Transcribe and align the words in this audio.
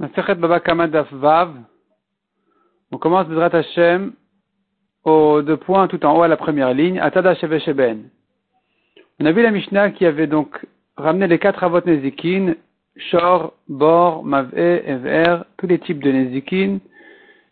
On 0.00 0.06
commence 2.98 3.26
Bezrat 3.26 3.50
Hashem 3.52 4.12
aux 5.04 5.42
deux 5.42 5.56
points 5.56 5.88
tout 5.88 6.06
en 6.06 6.16
haut 6.16 6.22
à 6.22 6.28
la 6.28 6.36
première 6.36 6.72
ligne. 6.72 7.00
Atada 7.00 7.34
Sheben. 7.34 8.04
On 9.18 9.26
a 9.26 9.32
vu 9.32 9.42
la 9.42 9.50
Mishnah 9.50 9.90
qui 9.90 10.06
avait 10.06 10.28
donc 10.28 10.64
ramené 10.96 11.26
les 11.26 11.40
quatre 11.40 11.64
avot 11.64 11.80
Nezikin, 11.84 12.54
Shor, 12.96 13.54
Bor, 13.68 14.24
Mav'e, 14.24 14.82
Ever, 14.86 15.38
tous 15.56 15.66
les 15.66 15.80
types 15.80 16.02
de 16.02 16.12
Nezikin. 16.12 16.78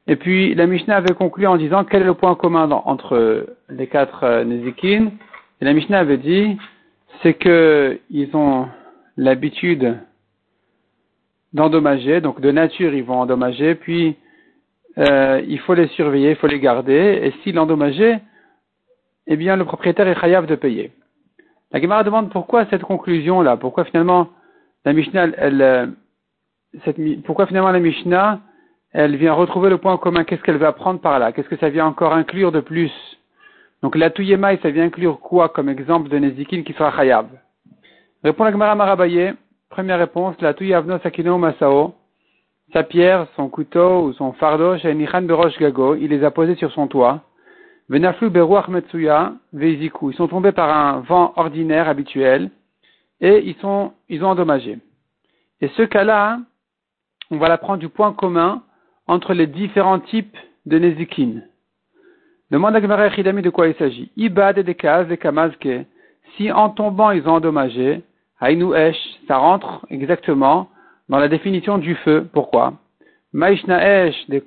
Et 0.06 0.14
puis 0.14 0.54
la 0.54 0.68
Mishnah 0.68 0.98
avait 0.98 1.14
conclu 1.14 1.48
en 1.48 1.56
disant 1.56 1.84
quel 1.84 2.02
est 2.02 2.06
le 2.06 2.14
point 2.14 2.36
commun 2.36 2.70
entre 2.70 3.46
les 3.68 3.88
quatre 3.88 4.22
euh, 4.22 4.44
Nezikin. 4.44 5.10
Et 5.60 5.64
la 5.64 5.72
Mishnah 5.72 5.98
avait 5.98 6.18
dit 6.18 6.56
c'est 7.22 7.34
que 7.34 7.98
ils 8.08 8.36
ont 8.36 8.68
l'habitude 9.16 9.96
d'endommager, 11.52 12.20
donc 12.20 12.40
de 12.40 12.50
nature 12.50 12.94
ils 12.94 13.04
vont 13.04 13.20
endommager, 13.20 13.74
puis 13.74 14.16
euh, 14.98 15.42
il 15.46 15.58
faut 15.60 15.74
les 15.74 15.88
surveiller, 15.88 16.30
il 16.30 16.36
faut 16.36 16.46
les 16.46 16.60
garder, 16.60 17.20
et 17.22 17.34
s'ils 17.42 17.58
endommageaient, 17.58 18.20
eh 19.26 19.36
bien 19.36 19.56
le 19.56 19.64
propriétaire 19.64 20.08
est 20.08 20.20
chayav 20.20 20.46
de 20.46 20.54
payer. 20.54 20.92
La 21.72 21.80
Gemara 21.80 22.04
demande 22.04 22.30
pourquoi 22.30 22.66
cette 22.66 22.82
conclusion-là, 22.82 23.56
pourquoi 23.56 23.84
finalement 23.84 24.28
la 24.84 24.92
Mishnah, 24.92 25.28
elle, 25.36 25.62
euh, 25.62 25.86
cette, 26.84 26.98
pourquoi 27.24 27.46
finalement 27.46 27.72
la 27.72 27.80
Mishnah, 27.80 28.40
elle 28.92 29.16
vient 29.16 29.32
retrouver 29.32 29.68
le 29.68 29.78
point 29.78 29.96
commun, 29.98 30.24
qu'est-ce 30.24 30.42
qu'elle 30.42 30.58
veut 30.58 30.66
apprendre 30.66 31.00
par 31.00 31.18
là, 31.18 31.32
qu'est-ce 31.32 31.48
que 31.48 31.56
ça 31.56 31.68
vient 31.68 31.86
encore 31.86 32.14
inclure 32.14 32.52
de 32.52 32.60
plus? 32.60 32.92
Donc 33.82 33.96
la 33.96 34.10
Touyemaï, 34.10 34.58
ça 34.62 34.70
vient 34.70 34.84
inclure 34.84 35.20
quoi 35.20 35.48
comme 35.48 35.68
exemple 35.68 36.08
de 36.08 36.18
Nezikin 36.18 36.62
qui 36.62 36.72
sera 36.72 36.90
chayav 36.96 37.26
Répond 38.24 38.44
la 38.44 38.52
Gemara 38.52 38.74
Marabaye, 38.74 39.34
Première 39.68 39.98
réponse, 39.98 40.40
la 40.40 40.54
tuyavno 40.54 40.98
sakino 40.98 41.38
masao. 41.38 41.94
Sa 42.72 42.82
pierre, 42.82 43.26
son 43.36 43.48
couteau 43.48 44.06
ou 44.06 44.12
son 44.12 44.32
fardeau, 44.32 44.76
chez 44.78 44.94
Nichan 44.94 45.22
Berosh 45.22 45.58
Gago, 45.58 45.94
il 45.94 46.08
les 46.08 46.24
a 46.24 46.30
posés 46.30 46.56
sur 46.56 46.72
son 46.72 46.88
toit. 46.88 47.22
Venaflu 47.88 48.30
Beruach 48.30 48.68
Metsuya, 48.68 49.34
Veiziku. 49.52 50.10
Ils 50.10 50.16
sont 50.16 50.26
tombés 50.26 50.52
par 50.52 50.76
un 50.76 51.00
vent 51.00 51.32
ordinaire, 51.36 51.88
habituel, 51.88 52.50
et 53.20 53.42
ils 53.48 53.54
sont, 53.56 53.92
ils 54.08 54.24
ont 54.24 54.28
endommagé. 54.28 54.78
Et 55.60 55.68
ce 55.68 55.82
cas-là, 55.82 56.40
on 57.30 57.38
va 57.38 57.48
l'apprendre 57.48 57.78
du 57.78 57.88
point 57.88 58.12
commun 58.12 58.62
entre 59.06 59.34
les 59.34 59.46
différents 59.46 60.00
types 60.00 60.36
de 60.66 60.78
Nezikin. 60.78 61.42
Demande 62.50 62.76
à 62.76 62.80
Gemara 62.80 63.08
de 63.08 63.50
quoi 63.50 63.68
il 63.68 63.74
s'agit. 63.76 64.10
Ibad 64.16 64.58
et 64.58 64.62
des 64.64 64.74
kamazke. 64.74 65.68
Si 66.36 66.50
en 66.50 66.70
tombant 66.70 67.12
ils 67.12 67.26
ont 67.28 67.34
endommagé, 67.34 68.02
Hainu 68.40 68.74
Esh, 68.74 68.96
ça 69.26 69.38
rentre 69.38 69.86
exactement 69.90 70.68
dans 71.08 71.18
la 71.18 71.28
définition 71.28 71.78
du 71.78 71.94
feu. 71.96 72.28
Pourquoi? 72.32 72.74
Maishna 73.32 74.06
Esh 74.06 74.28
de 74.28 74.42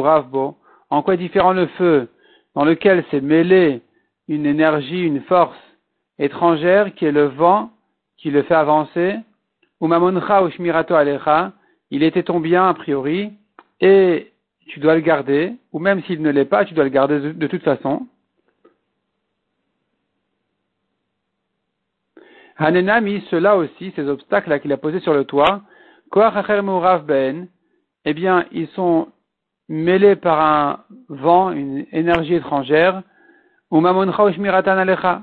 Ravbo. 0.00 0.56
En 0.90 1.02
quoi 1.02 1.16
différent 1.16 1.52
le 1.52 1.66
feu 1.78 2.08
dans 2.54 2.64
lequel 2.64 3.04
s'est 3.10 3.20
mêlé 3.20 3.82
une 4.28 4.46
énergie, 4.46 5.02
une 5.02 5.22
force 5.22 5.56
étrangère 6.18 6.94
qui 6.94 7.04
est 7.04 7.12
le 7.12 7.26
vent 7.26 7.70
qui 8.16 8.30
le 8.30 8.42
fait 8.42 8.54
avancer? 8.54 9.16
Ou 9.80 9.88
mamoncha 9.88 10.42
ou 10.42 10.50
shmirato 10.50 10.94
alecha, 10.94 11.52
il 11.90 12.02
était 12.02 12.22
ton 12.22 12.40
bien 12.40 12.68
a 12.68 12.74
priori 12.74 13.32
et 13.80 14.32
tu 14.68 14.80
dois 14.80 14.94
le 14.94 15.00
garder, 15.00 15.52
ou 15.72 15.78
même 15.78 16.02
s'il 16.04 16.22
ne 16.22 16.30
l'est 16.30 16.44
pas, 16.44 16.64
tu 16.64 16.74
dois 16.74 16.84
le 16.84 16.90
garder 16.90 17.20
de 17.20 17.46
toute 17.46 17.62
façon. 17.62 18.06
Hanenami, 22.58 23.22
ceux-là 23.30 23.56
aussi, 23.56 23.92
ces 23.94 24.08
obstacles-là 24.08 24.58
qu'il 24.58 24.72
a 24.72 24.76
posés 24.76 25.00
sur 25.00 25.12
le 25.12 25.24
toit, 25.24 25.62
ben, 27.06 27.48
eh 28.04 28.14
bien, 28.14 28.44
ils 28.52 28.68
sont 28.68 29.08
mêlés 29.68 30.16
par 30.16 30.40
un 30.40 30.84
vent, 31.08 31.50
une 31.50 31.86
énergie 31.92 32.34
étrangère, 32.34 33.02
ou 33.70 33.84
alecha. 33.84 35.22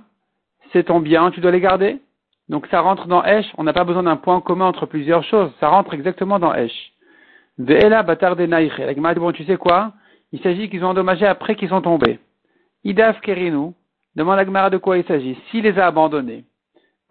C'est 0.71 0.83
ton 0.83 0.99
bien, 0.99 1.31
tu 1.31 1.39
dois 1.39 1.51
les 1.51 1.61
garder. 1.61 1.99
Donc 2.49 2.67
ça 2.67 2.81
rentre 2.81 3.07
dans 3.07 3.23
Esh, 3.23 3.45
on 3.57 3.63
n'a 3.63 3.73
pas 3.73 3.85
besoin 3.85 4.03
d'un 4.03 4.17
point 4.17 4.41
commun 4.41 4.65
entre 4.65 4.85
plusieurs 4.85 5.23
choses, 5.23 5.49
ça 5.59 5.69
rentre 5.69 5.93
exactement 5.93 6.39
dans 6.39 6.53
Esh. 6.53 6.93
Ve'ela 7.57 8.03
batar 8.03 8.35
de 8.35 9.19
bon, 9.19 9.31
tu 9.31 9.45
sais 9.45 9.57
quoi? 9.57 9.93
Il 10.31 10.41
s'agit 10.41 10.69
qu'ils 10.69 10.83
ont 10.83 10.89
endommagé 10.89 11.25
après 11.25 11.55
qu'ils 11.55 11.69
sont 11.69 11.81
tombés. 11.81 12.19
Idaf 12.83 13.21
kerinu, 13.21 13.71
demande 14.15 14.39
à 14.39 14.45
Gemara 14.45 14.69
de 14.69 14.77
quoi 14.77 14.97
il 14.97 15.05
s'agit. 15.05 15.37
S'il 15.49 15.63
les 15.63 15.79
a 15.79 15.87
abandonnés, 15.87 16.43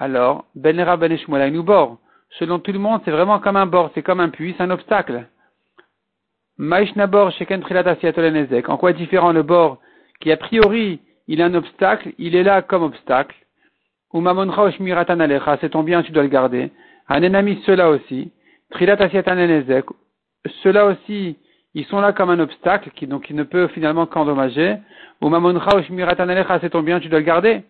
alors, 0.02 0.46
Ben 0.56 0.76
Ben 0.76 1.52
nous 1.52 1.62
bord. 1.62 1.98
Selon 2.30 2.58
tout 2.58 2.72
le 2.72 2.80
monde, 2.80 3.02
c'est 3.04 3.12
vraiment 3.12 3.38
comme 3.38 3.54
un 3.54 3.66
bord, 3.66 3.92
c'est 3.94 4.02
comme 4.02 4.18
un 4.18 4.30
puits, 4.30 4.52
c'est 4.56 4.64
un 4.64 4.70
obstacle. 4.70 5.28
Maïshnabor 6.58 7.30
Sheken 7.30 7.62
En 8.66 8.76
quoi 8.78 8.90
est 8.90 8.94
différent 8.94 9.30
le 9.30 9.44
bord 9.44 9.78
qui 10.20 10.32
a 10.32 10.36
priori 10.36 10.98
il 11.28 11.38
est 11.38 11.44
un 11.44 11.54
obstacle, 11.54 12.14
il 12.18 12.34
est 12.34 12.42
là 12.42 12.62
comme 12.62 12.82
obstacle? 12.82 13.36
Ou 14.12 14.20
Mamoncha 14.20 14.64
Oshmiratan 14.64 15.20
Alecha, 15.20 15.58
c'est 15.60 15.70
ton 15.70 15.84
bien, 15.84 16.02
tu 16.02 16.10
dois 16.10 16.24
le 16.24 16.28
garder. 16.28 16.72
Anenami, 17.06 17.62
cela 17.64 17.88
aussi. 17.88 18.32
Cela 20.64 20.86
aussi, 20.86 21.36
ils 21.74 21.84
sont 21.84 22.00
là 22.00 22.12
comme 22.12 22.30
un 22.30 22.40
obstacle, 22.40 22.90
qui, 22.96 23.06
donc 23.06 23.30
il 23.30 23.36
ne 23.36 23.44
peut 23.44 23.68
finalement 23.68 24.06
qu'endommager. 24.06 24.78
Ou 25.20 25.28
Mamoncha 25.28 25.76
Oshmiratan 25.76 26.28
Alecha, 26.28 26.58
c'est 26.58 26.70
ton 26.70 26.82
bien, 26.82 26.98
tu 26.98 27.08
dois 27.08 27.20
le 27.20 27.24
garder. 27.24 27.62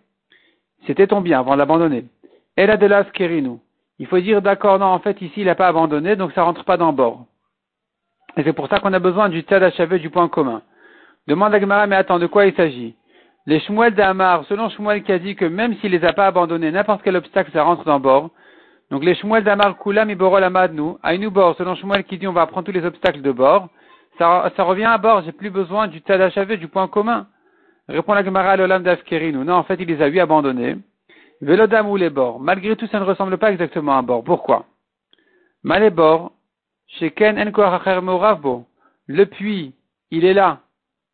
C'était 0.87 1.07
ton 1.07 1.21
bien 1.21 1.39
avant 1.39 1.53
de 1.53 1.59
l'abandonner. 1.59 2.07
Elle 2.57 2.71
a 2.71 2.77
de 2.77 2.87
l'askerinu. 2.87 3.59
Il 3.99 4.07
faut 4.07 4.21
dire 4.21 4.43
d'accord, 4.43 4.79
non, 4.79 4.87
en 4.87 4.99
fait, 4.99 5.21
ici, 5.23 5.35
il 5.41 5.47
n'a 5.47 5.55
pas 5.55 5.69
abandonné, 5.69 6.17
donc 6.17 6.33
ça 6.33 6.43
rentre 6.43 6.65
pas 6.65 6.77
dans 6.77 6.93
bord. 6.93 7.27
Et 8.37 8.43
c'est 8.43 8.53
pour 8.53 8.69
ça 8.69 8.81
qu'on 8.81 8.93
a 8.93 8.99
besoin 8.99 9.29
du 9.29 9.41
tzad 9.41 9.63
achavé 9.63 9.99
du 9.99 10.11
point 10.11 10.29
commun. 10.29 10.63
Demande 11.29 11.55
à 11.55 11.61
Gemara, 11.61 11.87
mais 11.87 11.97
attends, 11.97 12.19
de 12.19 12.27
quoi 12.27 12.47
il 12.47 12.55
s'agit? 12.55 12.95
Les 13.47 13.61
Shmuel 13.61 13.95
d'Amar, 13.95 14.45
selon 14.47 14.71
Shmuel 14.71 15.03
qui 15.03 15.13
a 15.13 15.19
dit 15.19 15.35
que 15.35 15.45
même 15.45 15.75
s'il 15.77 15.91
les 15.91 16.05
a 16.05 16.13
pas 16.13 16.27
abandonnés, 16.27 16.71
n'importe 16.71 17.03
quel 17.03 17.17
obstacle, 17.17 17.51
ça 17.53 17.63
rentre 17.63 17.85
dans 17.85 18.01
bord. 18.01 18.31
Donc 18.91 19.05
les 19.05 19.15
Shmuel 19.15 19.45
d'Amar, 19.45 19.79
Kulam, 19.79 20.11
Iborol, 20.11 20.45
Amadnu, 20.45 20.95
Aïnou 21.03 21.31
bord, 21.31 21.57
selon 21.57 21.75
Shmuel 21.75 22.05
qui 22.05 22.19
dit 22.19 22.27
on 22.27 22.33
va 22.33 22.47
prendre 22.47 22.67
tous 22.67 22.73
les 22.73 22.85
obstacles 22.85 23.23
de 23.23 23.33
bord, 23.33 23.69
ça, 24.19 24.51
revient 24.59 24.85
à 24.85 24.99
bord, 24.99 25.23
j'ai 25.25 25.33
plus 25.33 25.51
besoin 25.51 25.89
du 25.89 26.03
achavé 26.07 26.57
du 26.57 26.69
point 26.69 26.87
commun. 26.87 27.27
Répond 27.89 28.15
la 28.15 28.25
Gemara 28.25 28.51
à 28.51 28.57
l'Olam 28.57 28.83
d'Askerinu. 28.83 29.39
Non, 29.39 29.55
en 29.55 29.63
fait, 29.65 29.77
il 29.81 29.89
les 29.89 30.01
a 30.03 30.09
eu 30.09 30.21
abandonnés. 30.21 30.77
Vélodam 31.43 31.91
ou 31.91 31.97
les 31.97 32.09
bords. 32.09 32.39
Malgré 32.39 32.77
tout, 32.77 32.87
ça 32.87 33.01
ne 33.01 33.05
ressemble 33.05 33.37
pas 33.37 33.51
exactement 33.51 33.93
à 33.93 33.97
un 33.97 34.03
bord. 34.05 34.23
Pourquoi? 34.23 34.65
Malébor, 35.65 36.33
Sheken 36.87 37.37
en 37.37 38.65
Le 39.07 39.25
puits, 39.25 39.75
il 40.13 40.25
est 40.25 40.35
là, 40.35 40.61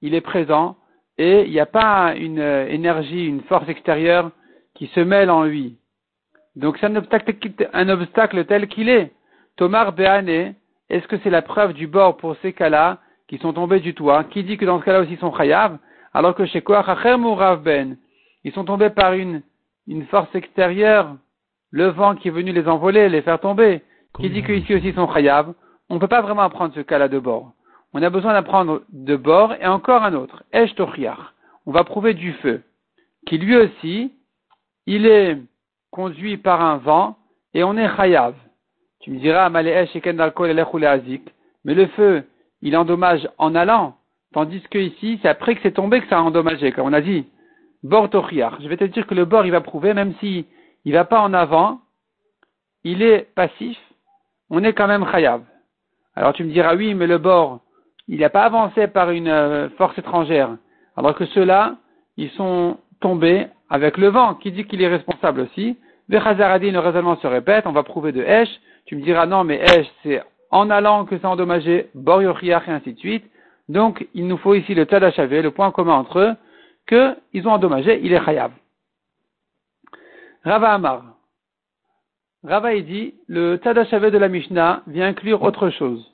il 0.02 0.14
est 0.14 0.20
présent, 0.20 0.76
et 1.16 1.44
il 1.44 1.50
n'y 1.50 1.60
a 1.60 1.66
pas 1.66 2.14
une 2.14 2.40
énergie, 2.40 3.24
une 3.24 3.40
force 3.42 3.68
extérieure 3.70 4.30
qui 4.74 4.88
se 4.88 5.00
mêle 5.00 5.30
en 5.30 5.44
lui. 5.44 5.78
Donc 6.56 6.76
c'est 6.78 6.86
un 6.86 6.96
obstacle, 6.96 8.44
tel 8.44 8.68
qu'il 8.68 8.90
est. 8.90 9.12
Tomar 9.56 9.92
Béane, 9.92 10.54
est-ce 10.90 11.06
que 11.08 11.16
c'est 11.22 11.30
la 11.30 11.42
preuve 11.42 11.72
du 11.72 11.86
bord 11.86 12.18
pour 12.18 12.36
ces 12.42 12.52
cas-là 12.52 12.98
qui 13.28 13.38
sont 13.38 13.54
tombés 13.54 13.80
du 13.80 13.94
toit? 13.94 14.24
Qui 14.24 14.44
dit 14.44 14.58
que 14.58 14.66
dans 14.66 14.78
ce 14.78 14.84
cas-là 14.84 15.00
aussi 15.00 15.12
ils 15.12 15.18
sont 15.18 15.34
chayav 15.34 15.78
Alors 16.12 16.34
que 16.34 16.44
chez 16.44 16.60
Koach 16.60 16.86
Ben, 17.62 17.96
ils 18.44 18.52
sont 18.52 18.64
tombés 18.64 18.90
par 18.90 19.14
une 19.14 19.42
une 19.88 20.04
force 20.06 20.32
extérieure, 20.34 21.16
le 21.70 21.88
vent 21.88 22.14
qui 22.14 22.28
est 22.28 22.32
venu 22.32 22.52
les 22.52 22.68
envoler, 22.68 23.08
les 23.08 23.22
faire 23.22 23.40
tomber, 23.40 23.82
qui 24.20 24.30
dit 24.30 24.42
qu'ici 24.42 24.74
aussi 24.74 24.92
sont 24.92 25.12
chayav, 25.12 25.52
on 25.88 25.94
ne 25.94 26.00
peut 26.00 26.08
pas 26.08 26.20
vraiment 26.20 26.42
apprendre 26.42 26.74
ce 26.74 26.80
cas-là 26.80 27.08
de 27.08 27.18
bord. 27.18 27.52
On 27.94 28.02
a 28.02 28.10
besoin 28.10 28.34
d'apprendre 28.34 28.82
de 28.92 29.16
bord 29.16 29.54
et 29.54 29.66
encore 29.66 30.04
un 30.04 30.14
autre, 30.14 30.44
Esh 30.52 30.74
On 31.66 31.72
va 31.72 31.84
prouver 31.84 32.14
du 32.14 32.32
feu, 32.34 32.62
qui 33.26 33.38
lui 33.38 33.56
aussi, 33.56 34.12
il 34.86 35.06
est 35.06 35.38
conduit 35.90 36.36
par 36.36 36.60
un 36.60 36.76
vent 36.76 37.16
et 37.54 37.64
on 37.64 37.76
est 37.76 37.96
chayav. 37.96 38.34
Tu 39.00 39.10
me 39.10 39.18
diras, 39.18 39.48
mais 39.48 39.62
le 41.74 41.86
feu, 41.86 42.24
il 42.60 42.76
endommage 42.76 43.28
en 43.38 43.54
allant, 43.54 43.96
tandis 44.34 44.60
que 44.70 44.78
ici, 44.78 45.18
c'est 45.22 45.28
après 45.28 45.54
que 45.54 45.60
c'est 45.62 45.72
tombé 45.72 46.00
que 46.00 46.08
ça 46.08 46.18
a 46.18 46.22
endommagé, 46.22 46.72
comme 46.72 46.86
on 46.86 46.92
a 46.92 47.00
dit. 47.00 47.26
Bord 47.82 48.08
Je 48.12 48.68
vais 48.68 48.76
te 48.76 48.84
dire 48.84 49.06
que 49.06 49.14
le 49.14 49.24
bord, 49.24 49.46
il 49.46 49.52
va 49.52 49.60
prouver, 49.60 49.94
même 49.94 50.14
si 50.20 50.46
il 50.84 50.92
va 50.92 51.04
pas 51.04 51.20
en 51.20 51.32
avant, 51.32 51.80
il 52.84 53.02
est 53.02 53.28
passif, 53.34 53.78
on 54.50 54.64
est 54.64 54.72
quand 54.72 54.88
même 54.88 55.06
chayav. 55.10 55.42
Alors 56.16 56.32
tu 56.32 56.44
me 56.44 56.50
diras, 56.50 56.74
oui, 56.74 56.94
mais 56.94 57.06
le 57.06 57.18
bord, 57.18 57.60
il 58.08 58.20
n'a 58.20 58.30
pas 58.30 58.44
avancé 58.44 58.88
par 58.88 59.10
une 59.10 59.28
euh, 59.28 59.68
force 59.76 59.96
étrangère. 59.98 60.56
Alors 60.96 61.14
que 61.14 61.26
ceux-là, 61.26 61.76
ils 62.16 62.30
sont 62.30 62.78
tombés 63.00 63.46
avec 63.70 63.98
le 63.98 64.08
vent, 64.08 64.34
qui 64.34 64.50
dit 64.50 64.64
qu'il 64.64 64.82
est 64.82 64.88
responsable 64.88 65.42
aussi? 65.42 65.76
Vechazaradi, 66.08 66.70
le 66.70 66.78
raisonnement 66.78 67.16
se 67.16 67.26
répète, 67.26 67.66
on 67.66 67.72
va 67.72 67.82
prouver 67.82 68.12
de 68.12 68.22
Esh. 68.22 68.48
Tu 68.86 68.96
me 68.96 69.02
diras, 69.02 69.26
non, 69.26 69.44
mais 69.44 69.60
Esh, 69.60 69.86
c'est 70.02 70.22
en 70.50 70.70
allant 70.70 71.04
que 71.04 71.18
c'est 71.18 71.26
endommagé, 71.26 71.90
bord 71.94 72.22
et 72.22 72.52
ainsi 72.52 72.94
de 72.94 72.98
suite. 72.98 73.24
Donc, 73.68 74.08
il 74.14 74.26
nous 74.26 74.38
faut 74.38 74.54
ici 74.54 74.74
le 74.74 74.86
Tadachavé, 74.86 75.42
le 75.42 75.50
point 75.50 75.70
commun 75.70 75.94
entre 75.94 76.20
eux, 76.20 76.34
qu'ils 76.88 77.46
ont 77.46 77.52
endommagé, 77.52 78.00
il 78.02 78.12
est 78.12 78.24
chayav. 78.24 78.50
Rava 80.44 80.72
Amar. 80.72 81.04
Rava 82.42 82.74
il 82.74 82.86
dit, 82.86 83.14
le 83.26 83.56
Tadachavé 83.56 84.10
de 84.10 84.18
la 84.18 84.28
Mishnah 84.28 84.82
vient 84.86 85.08
inclure 85.08 85.42
autre 85.42 85.70
chose. 85.70 86.04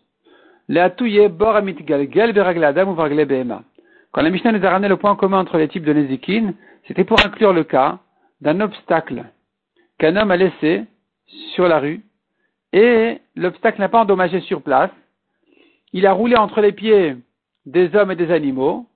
Quand 0.66 1.02
la 4.22 4.30
Mishnah 4.30 4.52
nous 4.52 4.64
a 4.64 4.70
ramené 4.70 4.88
le 4.88 4.96
point 4.96 5.16
commun 5.16 5.40
entre 5.40 5.58
les 5.58 5.68
types 5.68 5.84
de 5.84 5.92
Nezikin, 5.92 6.54
c'était 6.86 7.04
pour 7.04 7.24
inclure 7.24 7.52
le 7.52 7.64
cas 7.64 7.98
d'un 8.40 8.60
obstacle 8.60 9.24
qu'un 9.98 10.16
homme 10.16 10.30
a 10.30 10.36
laissé 10.36 10.84
sur 11.54 11.68
la 11.68 11.78
rue 11.78 12.02
et 12.72 13.18
l'obstacle 13.36 13.80
n'a 13.80 13.88
pas 13.88 14.00
endommagé 14.00 14.40
sur 14.40 14.62
place. 14.62 14.90
Il 15.92 16.06
a 16.06 16.12
roulé 16.12 16.36
entre 16.36 16.60
les 16.60 16.72
pieds 16.72 17.16
des 17.66 17.94
hommes 17.94 18.10
et 18.10 18.16
des 18.16 18.30
animaux 18.30 18.86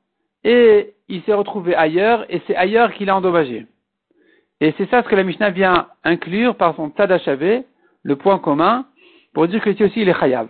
et 0.45 0.95
il 1.09 1.23
s'est 1.23 1.35
retrouvé 1.35 1.75
ailleurs 1.75 2.25
et 2.29 2.43
c'est 2.47 2.57
ailleurs 2.57 2.93
qu'il 2.93 3.11
a 3.11 3.17
endommagé. 3.17 3.67
Et 4.61 4.75
c'est 4.77 4.91
ça 4.91 5.03
ce 5.03 5.09
que 5.09 5.15
la 5.15 5.23
Mishnah 5.23 5.51
vient 5.51 5.87
inclure 6.05 6.57
par 6.57 6.75
son 6.77 6.91
Tadachavé, 6.91 7.65
le 8.03 8.17
point 8.17 8.39
commun, 8.39 8.87
pour 9.33 9.47
dire 9.47 9.63
que 9.63 9.71
ici 9.71 9.85
aussi 9.85 10.03
il 10.03 10.09
est 10.09 10.19
chayav. 10.19 10.49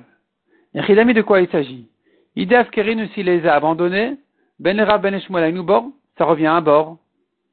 Et 0.75 0.83
Chidami 0.83 1.15
de 1.15 1.23
quoi 1.23 1.41
il 1.41 1.49
s'agit 1.49 1.89
Idaf 2.37 2.71
Kerin 2.71 3.07
s'il 3.15 3.27
les 3.27 3.47
a 3.47 3.55
abandonnés, 3.55 4.17
Ben 4.59 4.81
Rab 4.81 5.03
Ben 5.03 5.63
bord, 5.63 5.89
ça 6.17 6.25
revient 6.25 6.47
à 6.47 6.61
bord. 6.61 6.99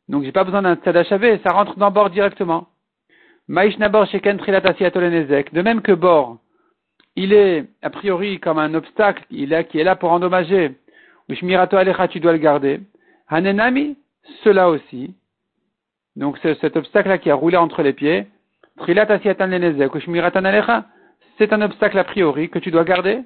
Donc 0.07 0.23
j'ai 0.23 0.31
pas 0.31 0.43
besoin 0.43 0.61
d'un 0.61 0.75
Tadachavé, 0.75 1.39
ça 1.43 1.51
rentre 1.51 1.77
dans 1.77 1.91
bord 1.91 2.09
directement. 2.09 2.67
Maïshnabor 3.47 4.07
Sheken 4.07 4.37
De 4.37 5.61
même 5.61 5.81
que 5.81 5.91
bord, 5.91 6.37
il 7.15 7.33
est 7.33 7.65
a 7.81 7.89
priori 7.89 8.39
comme 8.39 8.57
un 8.57 8.73
obstacle, 8.73 9.23
il 9.29 9.53
est, 9.53 9.65
qui 9.65 9.79
est 9.79 9.83
là 9.83 9.95
pour 9.95 10.11
endommager. 10.11 10.75
Ushmirato 11.29 11.77
Alecha, 11.77 12.07
tu 12.07 12.19
dois 12.19 12.33
le 12.33 12.37
garder. 12.37 12.81
Hanenami, 13.27 13.97
cela 14.43 14.69
aussi. 14.69 15.15
Donc 16.15 16.37
cet 16.39 16.77
obstacle-là 16.77 17.17
qui 17.17 17.29
a 17.29 17.35
roulé 17.35 17.57
entre 17.57 17.81
les 17.83 17.93
pieds. 17.93 18.27
C'est 21.37 21.53
un 21.53 21.61
obstacle 21.61 21.97
a 21.97 22.03
priori 22.03 22.49
que 22.49 22.59
tu 22.59 22.71
dois 22.71 22.83
garder. 22.83 23.21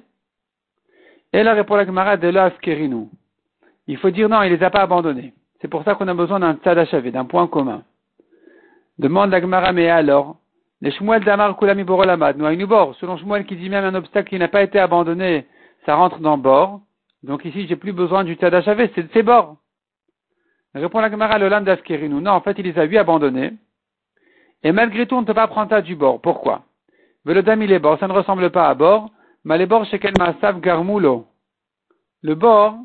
Et 1.32 1.42
là 1.42 1.54
répond 1.54 1.76
la 1.76 1.86
Gemara 1.86 2.16
de 2.16 2.28
l'askerinu. 2.28 3.08
Il 3.86 3.96
faut 3.98 4.10
dire 4.10 4.28
non, 4.28 4.42
il 4.42 4.52
les 4.52 4.62
a 4.62 4.70
pas 4.70 4.82
abandonnés. 4.82 5.32
C'est 5.60 5.68
pour 5.68 5.84
ça 5.84 5.94
qu'on 5.94 6.08
a 6.08 6.14
besoin 6.14 6.40
d'un 6.40 6.54
tzadachavé, 6.54 7.10
d'un 7.10 7.24
point 7.24 7.46
commun. 7.46 7.82
Demande 8.98 9.30
la 9.30 9.40
Gemara, 9.40 9.72
mais 9.72 9.88
alors, 9.88 10.36
les 10.80 10.90
Shmuel 10.90 11.24
d'Amar 11.24 11.56
Kulami 11.56 11.84
Borolamad, 11.84 12.36
bord. 12.66 12.94
Selon 12.96 13.16
Shmuel 13.16 13.44
qui 13.44 13.56
dit 13.56 13.68
même 13.68 13.84
un 13.84 13.94
obstacle 13.94 14.30
qui 14.30 14.38
n'a 14.38 14.48
pas 14.48 14.62
été 14.62 14.78
abandonné, 14.78 15.46
ça 15.86 15.94
rentre 15.94 16.18
dans 16.18 16.38
bord. 16.38 16.80
Donc 17.22 17.44
ici, 17.44 17.66
j'ai 17.66 17.76
plus 17.76 17.92
besoin 17.92 18.24
du 18.24 18.34
tzadachavé, 18.34 18.90
c'est 18.94 19.12
ces 19.12 19.22
bords. 19.22 19.56
Répond 20.74 21.00
la 21.00 21.10
Gemara, 21.10 21.38
le 21.38 21.48
d'Askerinu. 21.64 22.20
Non, 22.20 22.32
en 22.32 22.40
fait, 22.40 22.58
il 22.58 22.64
les 22.64 22.78
a 22.78 22.86
vu 22.86 22.96
abandonnés. 22.96 23.52
Et 24.62 24.72
malgré 24.72 25.06
tout, 25.06 25.16
on 25.16 25.22
ne 25.22 25.26
peut 25.26 25.34
pas 25.34 25.48
prendre 25.48 25.70
ça 25.70 25.82
du 25.82 25.96
bord. 25.96 26.20
Pourquoi? 26.20 26.64
Velodam, 27.24 27.62
il 27.62 27.72
est 27.72 27.78
bord. 27.78 27.98
Ça 27.98 28.06
ne 28.06 28.12
ressemble 28.12 28.50
pas 28.50 28.68
à 28.68 28.74
bord. 28.74 29.10
Mais 29.44 29.58
les 29.58 29.66
bords, 29.66 29.84
chez 29.86 29.98
Masav 30.18 30.60
Garmulo? 30.60 31.26
Le 32.22 32.34
bord, 32.34 32.78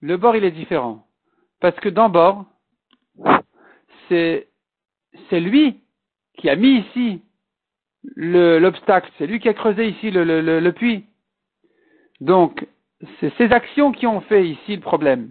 le 0.00 0.16
bord, 0.16 0.36
il 0.36 0.44
est 0.44 0.50
différent. 0.50 1.06
Parce 1.60 1.76
que 1.76 1.88
dans 1.88 2.10
bord, 2.10 2.44
c'est, 4.08 4.48
c'est 5.30 5.40
lui 5.40 5.80
qui 6.36 6.50
a 6.50 6.56
mis 6.56 6.80
ici 6.80 7.22
l'obstacle. 8.14 9.10
C'est 9.16 9.26
lui 9.26 9.40
qui 9.40 9.48
a 9.48 9.54
creusé 9.54 9.88
ici 9.88 10.10
le, 10.10 10.24
le, 10.24 10.60
le 10.60 10.72
puits. 10.72 11.06
Donc, 12.20 12.66
c'est 13.20 13.32
ces 13.36 13.52
actions 13.52 13.92
qui 13.92 14.06
ont 14.06 14.20
fait 14.22 14.46
ici 14.46 14.76
le 14.76 14.80
problème. 14.80 15.30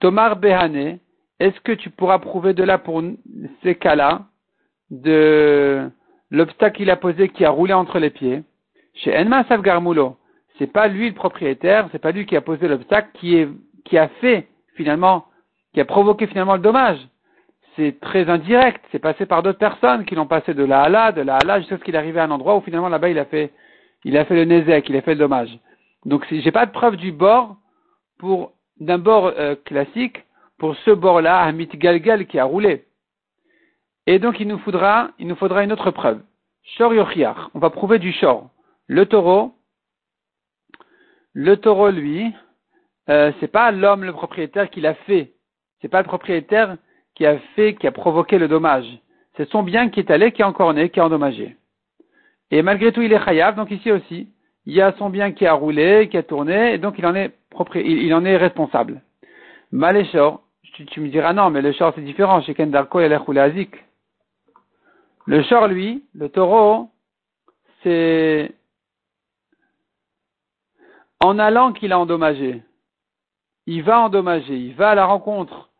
Tomar 0.00 0.36
Behane, 0.36 0.98
est-ce 1.40 1.60
que 1.60 1.72
tu 1.72 1.90
pourras 1.90 2.18
prouver 2.18 2.54
de 2.54 2.62
là 2.62 2.78
pour 2.78 3.02
ces 3.62 3.74
cas-là, 3.74 4.22
de 4.90 5.90
l'obstacle 6.30 6.76
qu'il 6.76 6.90
a 6.90 6.96
posé 6.96 7.28
qui 7.28 7.44
a 7.44 7.50
roulé 7.50 7.72
entre 7.72 7.98
les 7.98 8.10
pieds 8.10 8.42
Chez 8.94 9.16
Enma 9.16 9.44
Savgarmulo, 9.44 10.16
c'est 10.58 10.72
pas 10.72 10.88
lui 10.88 11.08
le 11.08 11.14
propriétaire, 11.14 11.88
c'est 11.92 11.98
pas 11.98 12.12
lui 12.12 12.26
qui 12.26 12.36
a 12.36 12.40
posé 12.40 12.68
l'obstacle 12.68 13.10
qui 13.14 13.46
qui 13.84 13.98
a 13.98 14.08
fait 14.20 14.48
finalement, 14.74 15.26
qui 15.74 15.80
a 15.80 15.84
provoqué 15.84 16.26
finalement 16.26 16.54
le 16.54 16.62
dommage. 16.62 16.98
C'est 17.76 18.00
très 18.00 18.28
indirect, 18.28 18.82
c'est 18.90 18.98
passé 18.98 19.24
par 19.26 19.42
d'autres 19.42 19.58
personnes 19.58 20.04
qui 20.04 20.14
l'ont 20.14 20.26
passé 20.26 20.52
de 20.52 20.64
là 20.64 20.82
à 20.82 20.88
là, 20.88 21.12
de 21.12 21.20
là 21.20 21.36
à 21.36 21.44
là, 21.44 21.60
jusqu'à 21.60 21.78
ce 21.78 21.84
qu'il 21.84 21.96
arrivé 21.96 22.18
à 22.18 22.24
un 22.24 22.30
endroit 22.30 22.56
où 22.56 22.60
finalement 22.60 22.88
là-bas 22.88 23.08
il 23.08 23.18
a 23.18 23.24
fait, 23.24 23.52
il 24.04 24.16
a 24.16 24.24
fait 24.24 24.34
le 24.34 24.44
nézek, 24.44 24.88
il 24.88 24.96
a 24.96 25.02
fait 25.02 25.14
le 25.14 25.20
dommage. 25.20 25.58
Donc 26.08 26.26
j'ai 26.30 26.52
pas 26.52 26.64
de 26.64 26.70
preuve 26.70 26.96
du 26.96 27.12
bord 27.12 27.56
pour 28.18 28.52
d'un 28.80 28.96
bord 28.96 29.26
euh, 29.26 29.56
classique 29.66 30.24
pour 30.56 30.74
ce 30.76 30.90
bord-là, 30.90 31.40
Hamit 31.42 31.66
Galgal 31.66 32.26
qui 32.26 32.38
a 32.38 32.44
roulé. 32.44 32.86
Et 34.06 34.18
donc 34.18 34.40
il 34.40 34.48
nous 34.48 34.58
faudra, 34.58 35.10
une 35.18 35.32
autre 35.72 35.90
preuve. 35.90 36.22
Shor 36.62 36.94
Yochiach. 36.94 37.36
On 37.52 37.58
va 37.58 37.68
prouver 37.68 37.98
du 37.98 38.12
Shor. 38.12 38.48
Le 38.86 39.04
taureau, 39.04 39.52
le 41.34 41.58
taureau, 41.58 41.90
lui, 41.90 42.32
euh, 43.10 43.30
c'est 43.38 43.52
pas 43.52 43.70
l'homme, 43.70 44.04
le 44.04 44.14
propriétaire, 44.14 44.70
qui 44.70 44.80
l'a 44.80 44.94
fait. 44.94 45.34
C'est 45.82 45.88
pas 45.88 46.00
le 46.00 46.08
propriétaire 46.08 46.78
qui 47.16 47.26
a 47.26 47.38
fait, 47.54 47.74
qui 47.74 47.86
a 47.86 47.92
provoqué 47.92 48.38
le 48.38 48.48
dommage. 48.48 48.88
C'est 49.36 49.50
son 49.50 49.62
bien 49.62 49.90
qui 49.90 50.00
est 50.00 50.10
allé, 50.10 50.32
qui 50.32 50.40
est 50.40 50.46
encore 50.46 50.72
né, 50.72 50.88
qui 50.88 51.00
a 51.00 51.04
endommagé. 51.04 51.58
Et 52.50 52.62
malgré 52.62 52.92
tout, 52.92 53.02
il 53.02 53.12
est 53.12 53.22
chayav, 53.22 53.56
donc 53.56 53.70
ici 53.70 53.92
aussi, 53.92 54.30
il 54.68 54.74
y 54.74 54.82
a 54.82 54.92
son 54.98 55.08
bien 55.08 55.32
qui 55.32 55.46
a 55.46 55.54
roulé, 55.54 56.08
qui 56.10 56.18
a 56.18 56.22
tourné, 56.22 56.74
et 56.74 56.78
donc 56.78 56.96
il 56.98 57.06
en 57.06 57.14
est 57.14 57.32
il, 57.74 58.14
en 58.14 58.22
responsable. 58.22 59.00
Maléchor, 59.72 60.42
tu, 60.74 60.84
tu 60.84 61.00
me 61.00 61.08
diras 61.08 61.32
non, 61.32 61.48
mais 61.48 61.62
le 61.62 61.72
chor 61.72 61.92
c'est 61.94 62.02
différent. 62.02 62.42
Chez 62.42 62.52
Kendarko, 62.52 63.00
il 63.00 63.12
a 63.12 63.42
Azik. 63.42 63.74
Le 65.26 65.42
chor, 65.42 65.68
lui, 65.68 66.04
le 66.14 66.28
taureau, 66.28 66.90
c'est 67.82 68.52
en 71.20 71.38
allant 71.38 71.72
qu'il 71.72 71.92
a 71.92 71.98
endommagé. 71.98 72.62
Il 73.66 73.82
va 73.82 74.00
endommager, 74.00 74.54
il 74.54 74.74
va 74.74 74.90
à 74.90 74.94
la 74.94 75.06
rencontre. 75.06 75.70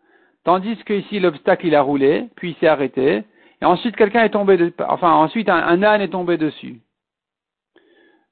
Tandis 0.45 0.77
que 0.85 0.95
ici, 0.95 1.21
l'obstacle, 1.21 1.67
il 1.67 1.75
a 1.75 1.83
roulé, 1.83 2.31
puis 2.37 2.53
il 2.53 2.57
s'est 2.57 2.67
arrêté. 2.67 3.23
Et 3.61 3.65
ensuite, 3.67 3.97
quelqu'un 3.97 4.25
est 4.25 4.31
tombé, 4.31 4.73
enfin, 4.89 5.13
ensuite, 5.13 5.51
un, 5.51 5.83
âne 5.83 6.01
est 6.01 6.09
tombé 6.09 6.39
dessus. 6.39 6.81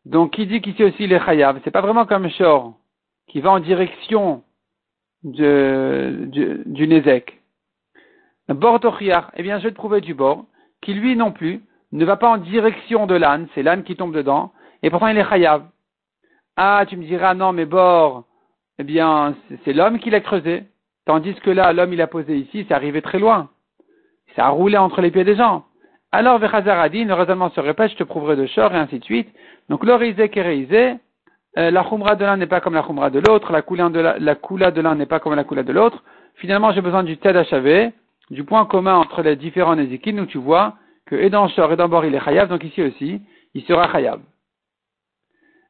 Donc, 0.06 0.32
qui 0.32 0.46
dit 0.46 0.60
qu'ici 0.60 0.84
aussi, 0.84 1.04
il 1.04 1.12
est 1.12 1.24
chayav. 1.24 1.60
C'est 1.64 1.72
pas 1.72 1.80
vraiment 1.80 2.06
comme 2.06 2.30
Shor 2.30 2.74
qui 3.26 3.40
va 3.40 3.50
en 3.50 3.58
direction 3.58 4.44
du, 5.24 6.62
du 6.64 6.86
Nézek. 6.86 7.42
Bord 8.48 8.80
eh 9.00 9.42
bien, 9.42 9.58
je 9.58 9.64
vais 9.64 9.70
te 9.70 9.74
prouver 9.74 10.00
du 10.00 10.14
bord, 10.14 10.44
qui 10.80 10.94
lui 10.94 11.16
non 11.16 11.32
plus 11.32 11.60
ne 11.90 12.04
va 12.04 12.16
pas 12.16 12.28
en 12.28 12.38
direction 12.38 13.06
de 13.06 13.16
l'âne, 13.16 13.48
c'est 13.54 13.64
l'âne 13.64 13.82
qui 13.82 13.96
tombe 13.96 14.14
dedans, 14.14 14.52
et 14.84 14.90
pourtant 14.90 15.08
il 15.08 15.18
est 15.18 15.28
chayav. 15.28 15.64
Ah, 16.56 16.84
tu 16.88 16.96
me 16.96 17.04
diras, 17.04 17.34
non, 17.34 17.52
mais 17.52 17.66
bord, 17.66 18.24
eh 18.78 18.84
bien, 18.84 19.34
c'est 19.64 19.72
l'homme 19.72 19.98
qui 19.98 20.10
l'a 20.10 20.20
creusé. 20.20 20.62
Tandis 21.04 21.34
que 21.34 21.50
là, 21.50 21.72
l'homme 21.72 21.92
il 21.92 22.00
a 22.00 22.06
posé 22.06 22.36
ici, 22.36 22.64
c'est 22.68 22.74
arrivé 22.74 23.02
très 23.02 23.18
loin. 23.18 23.50
Ça 24.36 24.46
a 24.46 24.50
roulé 24.50 24.76
entre 24.76 25.00
les 25.00 25.10
pieds 25.10 25.24
des 25.24 25.36
gens. 25.36 25.64
Alors, 26.12 26.38
Vechazar 26.38 26.88
dit, 26.90 27.04
le 27.04 27.14
raisonnement 27.14 27.50
se 27.50 27.60
répète, 27.60 27.92
je 27.92 27.96
te 27.96 28.04
prouverai 28.04 28.36
de 28.36 28.46
short, 28.46 28.72
et 28.72 28.76
ainsi 28.76 28.98
de 28.98 29.04
suite. 29.04 29.28
Donc, 29.68 29.84
l'orisé 29.84 30.28
kéréisé, 30.28 30.94
euh, 31.58 31.70
la 31.70 31.84
khumra 31.84 32.14
de 32.14 32.24
l'un 32.24 32.36
n'est 32.36 32.46
pas 32.46 32.60
comme 32.60 32.74
la 32.74 32.82
khumra 32.82 33.10
de 33.10 33.20
l'autre, 33.20 33.52
la 33.52 33.62
coula 33.62 33.90
de 34.70 34.80
l'un 34.80 34.94
n'est 34.94 35.06
pas 35.06 35.20
comme 35.20 35.34
la 35.34 35.44
coula 35.44 35.62
de 35.62 35.72
l'autre. 35.72 36.02
Finalement, 36.36 36.72
j'ai 36.72 36.80
besoin 36.80 37.02
du 37.02 37.16
ted 37.16 37.32
du 38.30 38.44
point 38.44 38.66
commun 38.66 38.96
entre 38.96 39.22
les 39.22 39.36
différents 39.36 39.76
Nézikines, 39.76 40.20
où 40.20 40.26
tu 40.26 40.38
vois 40.38 40.74
que 41.06 41.14
et 41.14 41.30
dans 41.30 41.48
Shor 41.48 41.72
et 41.72 41.76
dans 41.76 41.88
Bor 41.88 42.04
il 42.04 42.14
est 42.14 42.20
chayav, 42.20 42.48
donc 42.48 42.64
ici 42.64 42.82
aussi, 42.82 43.22
il 43.54 43.62
sera 43.62 43.90
chayav. 43.90 44.20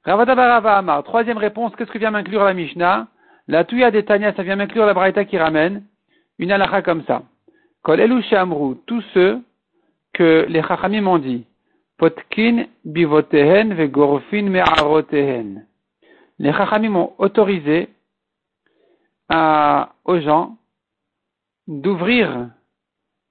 Ravadabarava 0.04 0.78
Amar, 0.78 1.02
troisième 1.04 1.36
réponse, 1.36 1.74
qu'est-ce 1.76 1.90
que 1.90 1.98
vient 1.98 2.10
m'inclure 2.10 2.44
la 2.44 2.54
Mishnah? 2.54 3.08
La 3.48 3.64
Touya 3.64 3.90
des 3.90 4.04
Tanya, 4.04 4.32
ça 4.34 4.42
vient 4.42 4.56
m'inclure 4.56 4.86
la 4.86 4.94
Braïta 4.94 5.24
qui 5.24 5.38
ramène 5.38 5.84
une 6.38 6.50
halakha 6.52 6.82
comme 6.82 7.04
ça. 7.04 7.22
Kol 7.82 8.00
elu 8.00 8.22
shamru, 8.22 8.76
tous 8.86 9.04
ceux 9.14 9.40
que 10.16 10.46
les 10.48 10.62
chachamim 10.62 11.06
ont 11.06 11.18
dit, 11.18 11.44
potkin 11.98 12.66
bivotehen 12.84 13.74
vegorfin 13.74 14.48
me'arotehen 14.48 15.66
les 16.38 16.52
Chachamim 16.52 16.96
ont 16.96 17.14
autorisé 17.18 17.88
à, 19.28 19.94
aux 20.04 20.20
gens 20.20 20.58
d'ouvrir 21.66 22.50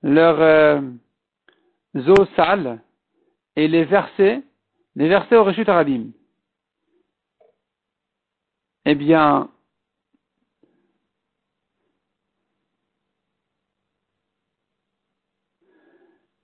leurs 0.02 0.42
euh, 0.42 0.82
eaux 1.96 2.26
sales 2.36 2.82
et 3.56 3.68
les 3.68 3.86
verser, 3.86 4.44
les 4.96 5.08
verser 5.08 5.36
au 5.36 5.48
Arabim. 5.70 6.12
Eh 8.86 8.96
bien, 8.96 9.50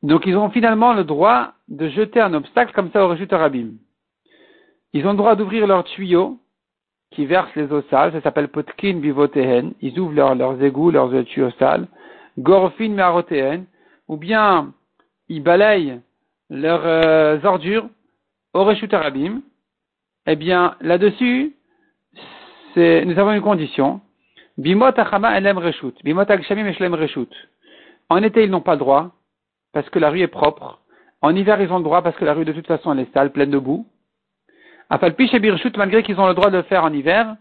donc 0.03 0.25
ils 0.25 0.37
ont 0.37 0.49
finalement 0.49 0.93
le 0.93 1.03
droit 1.03 1.53
de 1.67 1.87
jeter 1.89 2.19
un 2.19 2.33
obstacle 2.33 2.73
comme 2.73 2.91
ça 2.91 3.03
au 3.05 3.09
Reshut 3.09 3.31
Arabim. 3.33 3.71
Ils 4.93 5.05
ont 5.07 5.11
le 5.11 5.17
droit 5.17 5.35
d'ouvrir 5.35 5.67
leurs 5.67 5.83
tuyaux 5.83 6.39
qui 7.11 7.25
versent 7.25 7.55
les 7.55 7.71
eaux 7.71 7.83
sales, 7.89 8.13
ça 8.13 8.21
s'appelle 8.21 8.47
potkin 8.47 8.95
bivotehen, 8.95 9.73
ils 9.81 9.99
ouvrent 9.99 10.33
leurs 10.33 10.61
égouts, 10.63 10.91
leurs 10.91 11.11
tuyaux 11.25 11.51
sales, 11.59 11.87
gorfin 12.37 12.89
me'arotehen, 12.89 13.65
ou 14.07 14.17
bien 14.17 14.73
ils 15.27 15.43
balayent 15.43 15.99
leurs 16.49 16.85
euh, 16.85 17.39
ordures 17.43 17.87
au 18.53 18.63
Reshut 18.63 18.93
Arabim, 18.93 19.41
eh 20.27 20.35
bien, 20.35 20.75
là-dessus, 20.81 21.53
nous 22.75 23.19
avons 23.19 23.31
une 23.31 23.41
condition. 23.41 24.01
Bimot 24.57 24.97
achama 24.97 25.37
elem 25.37 25.57
reshut. 25.57 25.95
Bimot 26.03 26.29
agshamim 26.29 26.67
eshlem 26.67 26.93
reshut. 26.93 27.29
En 28.09 28.21
été, 28.21 28.43
ils 28.43 28.51
n'ont 28.51 28.61
pas 28.61 28.73
le 28.73 28.79
droit, 28.79 29.11
parce 29.73 29.89
que 29.89 29.99
la 29.99 30.09
rue 30.09 30.21
est 30.21 30.27
propre. 30.27 30.79
En 31.21 31.35
hiver, 31.35 31.61
ils 31.61 31.71
ont 31.71 31.77
le 31.77 31.83
droit, 31.83 32.01
parce 32.01 32.15
que 32.15 32.25
la 32.25 32.33
rue, 32.33 32.45
de 32.45 32.53
toute 32.53 32.67
façon, 32.67 32.93
elle 32.93 32.99
est 33.01 33.13
sale, 33.13 33.31
pleine 33.31 33.51
de 33.51 33.59
boue. 33.59 33.85
Afalpish 34.89 35.33
et 35.33 35.39
birshut, 35.39 35.77
malgré 35.77 36.03
qu'ils 36.03 36.19
ont 36.19 36.27
le 36.27 36.33
droit 36.33 36.49
de 36.49 36.57
le 36.57 36.63
faire 36.63 36.83
en 36.83 36.91
hiver, 36.91 37.35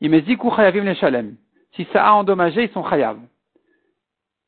imeziku 0.00 0.50
chayavim 0.54 0.84
leshalem. 0.84 1.36
Si 1.74 1.86
ça 1.92 2.06
a 2.06 2.12
endommagé, 2.12 2.64
ils 2.64 2.70
sont 2.70 2.84
chayav. 2.84 3.18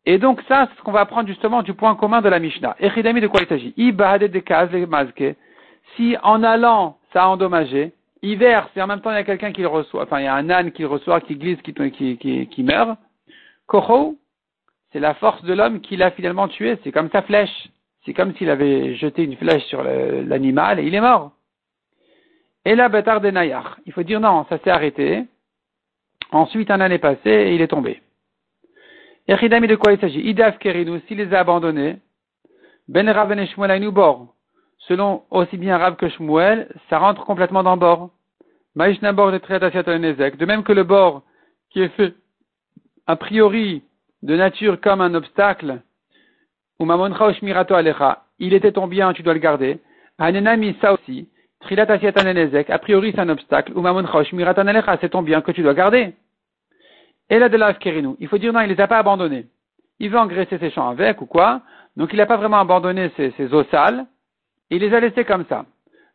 Et 0.05 0.19
donc 0.19 0.43
ça, 0.49 0.69
c'est 0.69 0.79
ce 0.79 0.83
qu'on 0.83 0.93
va 0.93 1.01
apprendre 1.01 1.29
justement 1.29 1.63
du 1.63 1.75
point 1.75 1.95
commun 1.95 2.21
de 2.21 2.29
la 2.29 2.41
Mishnah. 2.41 2.77
Echidami 2.81 3.21
de 3.21 3.29
quoi 3.29 3.41
il 3.41 3.47
s'agit? 3.47 3.73
De 3.77 5.35
Si 5.97 6.17
en 6.23 6.43
allant, 6.43 6.99
ça 7.13 7.25
a 7.25 7.29
endommagé, 7.29 7.93
hiver, 8.21 8.69
c'est 8.75 8.83
en 8.83 8.89
même 8.89 9.01
temps 9.01 9.11
il 9.11 9.15
y 9.15 9.19
a 9.19 9.25
quelqu'un 9.25 9.53
qui 9.53 9.61
le 9.61 9.69
reçoit, 9.69 10.03
enfin 10.03 10.19
il 10.21 10.25
y 10.25 10.27
a 10.27 10.35
un 10.35 10.51
âne 10.51 10.73
qui 10.73 10.83
le 10.83 10.89
reçoit, 10.89 11.21
qui 11.21 11.37
glisse, 11.37 11.63
qui, 11.63 11.73
qui, 11.73 12.17
qui, 12.17 12.49
qui 12.49 12.63
meurt. 12.65 12.99
Koho, 13.67 14.17
c'est 14.93 15.01
la 15.01 15.15
force 15.15 15.43
de 15.43 15.55
l'homme 15.55 15.81
qui 15.81 15.97
l'a 15.97 16.11
finalement 16.11 16.49
tué, 16.49 16.79
c'est 16.85 16.93
comme 16.93 17.11
sa 17.11 17.23
flèche. 17.23 17.69
C'est 18.05 18.15
comme 18.15 18.35
s'il 18.35 18.51
avait 18.51 18.95
jeté 18.97 19.23
une 19.23 19.37
flèche 19.37 19.65
sur 19.65 19.83
l'animal 19.83 20.81
et 20.81 20.85
il 20.85 20.95
est 20.95 21.01
mort. 21.01 21.33
Et 22.65 22.75
là, 22.75 22.89
Betar 22.89 23.21
de 23.21 23.31
Nayar. 23.31 23.79
Il 23.87 23.93
faut 23.93 24.03
dire 24.03 24.21
non, 24.21 24.45
ça 24.49 24.59
s'est 24.59 24.71
arrêté. 24.71 25.25
Ensuite, 26.31 26.71
un 26.71 26.81
an 26.81 26.91
est 26.91 26.99
passé 26.99 27.31
et 27.31 27.55
il 27.55 27.63
est 27.63 27.69
tombé. 27.69 28.03
Echidami 29.29 29.69
de 29.69 29.77
quoi 29.77 29.93
il 29.93 30.01
s'agit? 30.01 30.21
Idaf 30.21 30.59
Kerinu, 30.59 31.01
s'il 31.07 31.19
les 31.19 31.33
a 31.33 31.41
abandonnés, 31.41 31.97
Ben 32.89 33.09
Rav 33.09 33.33
et 33.33 33.47
Shmuel 33.47 33.89
bor. 33.91 34.35
Selon 34.79 35.23
aussi 35.31 35.57
bien 35.57 35.79
Rav 35.79 35.97
que 35.97 36.09
Shmuel, 36.09 36.69
ça 36.91 36.99
rentre 36.99 37.25
complètement 37.25 37.63
dans 37.63 37.77
bord. 37.77 38.11
Maïshna 38.75 39.13
bord 39.13 39.31
de 39.31 39.39
De 39.39 40.47
même 40.47 40.65
que 40.65 40.73
le 40.73 40.83
bord 40.83 41.23
qui 41.71 41.83
est 41.83 41.89
fait 41.91 42.15
a 43.07 43.17
priori 43.17 43.83
de 44.23 44.37
nature 44.37 44.81
comme 44.81 45.01
un 45.01 45.15
obstacle, 45.15 45.81
il 48.39 48.55
était 48.55 48.73
ton 48.73 48.87
bien, 48.87 49.13
tu 49.13 49.23
dois 49.23 49.35
le 49.35 49.41
garder. 49.41 49.81
Ça 50.19 50.93
aussi. 50.93 51.29
A 51.71 52.79
priori 52.79 53.13
c'est 53.15 53.21
un 53.21 53.29
obstacle, 53.29 53.73
c'est 55.01 55.09
ton 55.09 55.23
bien 55.23 55.41
que 55.41 55.53
tu 55.53 55.63
dois 55.63 55.75
garder. 55.75 56.15
Et 57.31 57.39
là 57.39 57.49
de 57.49 57.57
la 57.57 57.75
il 58.21 58.29
faut 58.29 58.39
dire 58.39 58.53
non, 58.53 58.61
il 58.61 58.69
les 58.69 58.81
a 58.81 58.89
pas 58.89 58.99
abandonnés. 58.99 59.47
Il 60.01 60.11
veut 60.11 60.19
engraisser 60.19 60.59
ses 60.59 60.71
champs 60.71 60.89
avec 60.89 61.23
ou 61.23 61.27
quoi, 61.27 61.63
donc 61.97 62.13
il 62.13 62.17
n'a 62.17 62.27
pas 62.27 62.37
vraiment 62.37 62.59
abandonné 62.59 63.11
ses, 63.17 63.31
ses 63.37 63.55
eaux 63.55 63.65
sales, 63.71 64.07
il 64.71 64.81
les 64.81 64.93
a 64.95 65.01
laissés 65.01 65.25
comme 65.25 65.45
ça. 65.49 65.65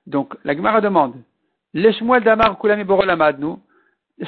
Donc 0.05 0.35
la 0.43 0.55
Gemara 0.55 0.81
demande, 0.81 1.15
les 1.73 1.93
Shmuel 1.93 2.23
d'Amar 2.23 2.59
Kulami 2.59 2.83
nous, 3.39 3.59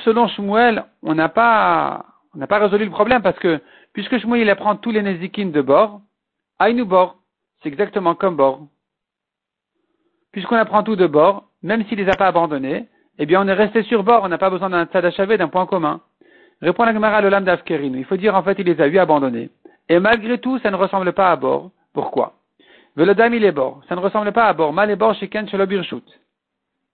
selon 0.04 0.28
Shmuel, 0.28 0.86
on 1.04 1.16
n'a 1.16 1.30
pas, 1.30 2.06
on 2.36 2.38
n'a 2.38 2.48
pas 2.48 2.60
résolu 2.60 2.86
le 2.86 2.92
problème 2.92 3.22
parce 3.22 3.40
que, 3.40 3.60
puisque 3.94 4.18
Shmuel 4.20 4.42
il 4.42 4.50
apprend 4.50 4.76
tous 4.76 4.92
les 4.92 5.02
Nezikin 5.02 5.48
de 5.48 5.62
bord, 5.62 6.02
Aïnou 6.60 6.86
bord, 6.86 7.18
c'est 7.62 7.70
exactement 7.70 8.16
comme 8.16 8.36
bord. 8.36 8.68
Puisqu'on 10.32 10.58
apprend 10.58 10.84
tout 10.84 10.96
de 10.96 11.08
bord, 11.08 11.46
même 11.64 11.86
s'il 11.86 11.98
les 11.98 12.10
a 12.10 12.16
pas 12.16 12.28
abandonnés, 12.28 12.88
eh 13.18 13.26
bien 13.26 13.42
on 13.42 13.48
est 13.48 13.54
resté 13.54 13.84
sur 13.84 14.04
bord, 14.04 14.24
on 14.24 14.30
n'a 14.30 14.38
pas 14.38 14.50
besoin 14.50 14.70
d'un 14.70 14.86
tzad 14.86 15.38
d'un 15.38 15.48
point 15.48 15.66
commun. 15.66 16.02
Répond 16.62 16.84
la 16.84 16.94
Gemara 16.94 17.22
le 17.22 17.30
lam 17.30 17.46
Il 17.68 18.06
faut 18.06 18.18
dire 18.18 18.36
en 18.36 18.44
fait 18.44 18.60
il 18.60 18.66
les 18.66 18.80
a 18.82 18.88
eu 18.88 18.98
abandonnés. 18.98 19.50
Et 19.88 20.00
malgré 20.00 20.38
tout, 20.38 20.60
ça 20.60 20.70
ne 20.70 20.76
ressemble 20.76 21.14
pas 21.14 21.32
à 21.32 21.36
bord. 21.36 21.72
Pourquoi? 21.94 22.34
Velodam 22.96 23.34
il 23.34 23.44
est 23.44 23.52
bord. 23.52 23.82
Ça 23.88 23.96
ne 23.96 24.02
ressemble 24.02 24.32
pas 24.34 24.46
à 24.46 24.54
bord. 24.54 24.74
Mal 24.74 24.92
est 24.92 24.96
bord 24.96 25.16
chez 25.16 25.30
Ken 25.30 25.48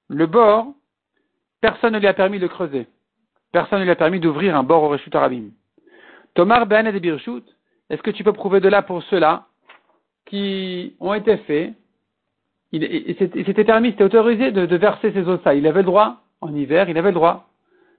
Le 0.09 0.25
bord, 0.27 0.67
personne 1.61 1.93
ne 1.93 1.99
lui 1.99 2.07
a 2.07 2.13
permis 2.13 2.39
de 2.39 2.47
creuser. 2.47 2.87
Personne 3.55 3.79
ne 3.79 3.85
lui 3.85 3.91
a 3.91 3.95
permis 3.95 4.19
d'ouvrir 4.19 4.53
un 4.57 4.63
bord 4.63 4.83
au 4.83 4.89
Reshut 4.89 5.15
Arabim. 5.15 5.45
Tomar 6.33 6.65
Ben 6.65 6.85
et 6.87 6.99
Birchut, 6.99 7.43
est-ce 7.89 8.01
que 8.01 8.11
tu 8.11 8.21
peux 8.21 8.33
prouver 8.33 8.59
de 8.59 8.67
là 8.67 8.81
pour 8.81 9.01
ceux-là 9.03 9.45
qui 10.25 10.93
ont 10.99 11.13
été 11.13 11.37
faits 11.37 11.71
il, 12.73 12.81
permis, 13.65 13.91
c'était 13.91 14.03
autorisé 14.03 14.51
de, 14.51 14.75
verser 14.75 15.13
ses 15.13 15.29
eaux 15.29 15.39
Il 15.53 15.65
avait 15.67 15.79
le 15.79 15.85
droit, 15.85 16.17
en 16.41 16.53
hiver, 16.53 16.89
il 16.89 16.97
avait 16.97 17.11
le 17.11 17.15
droit. 17.15 17.47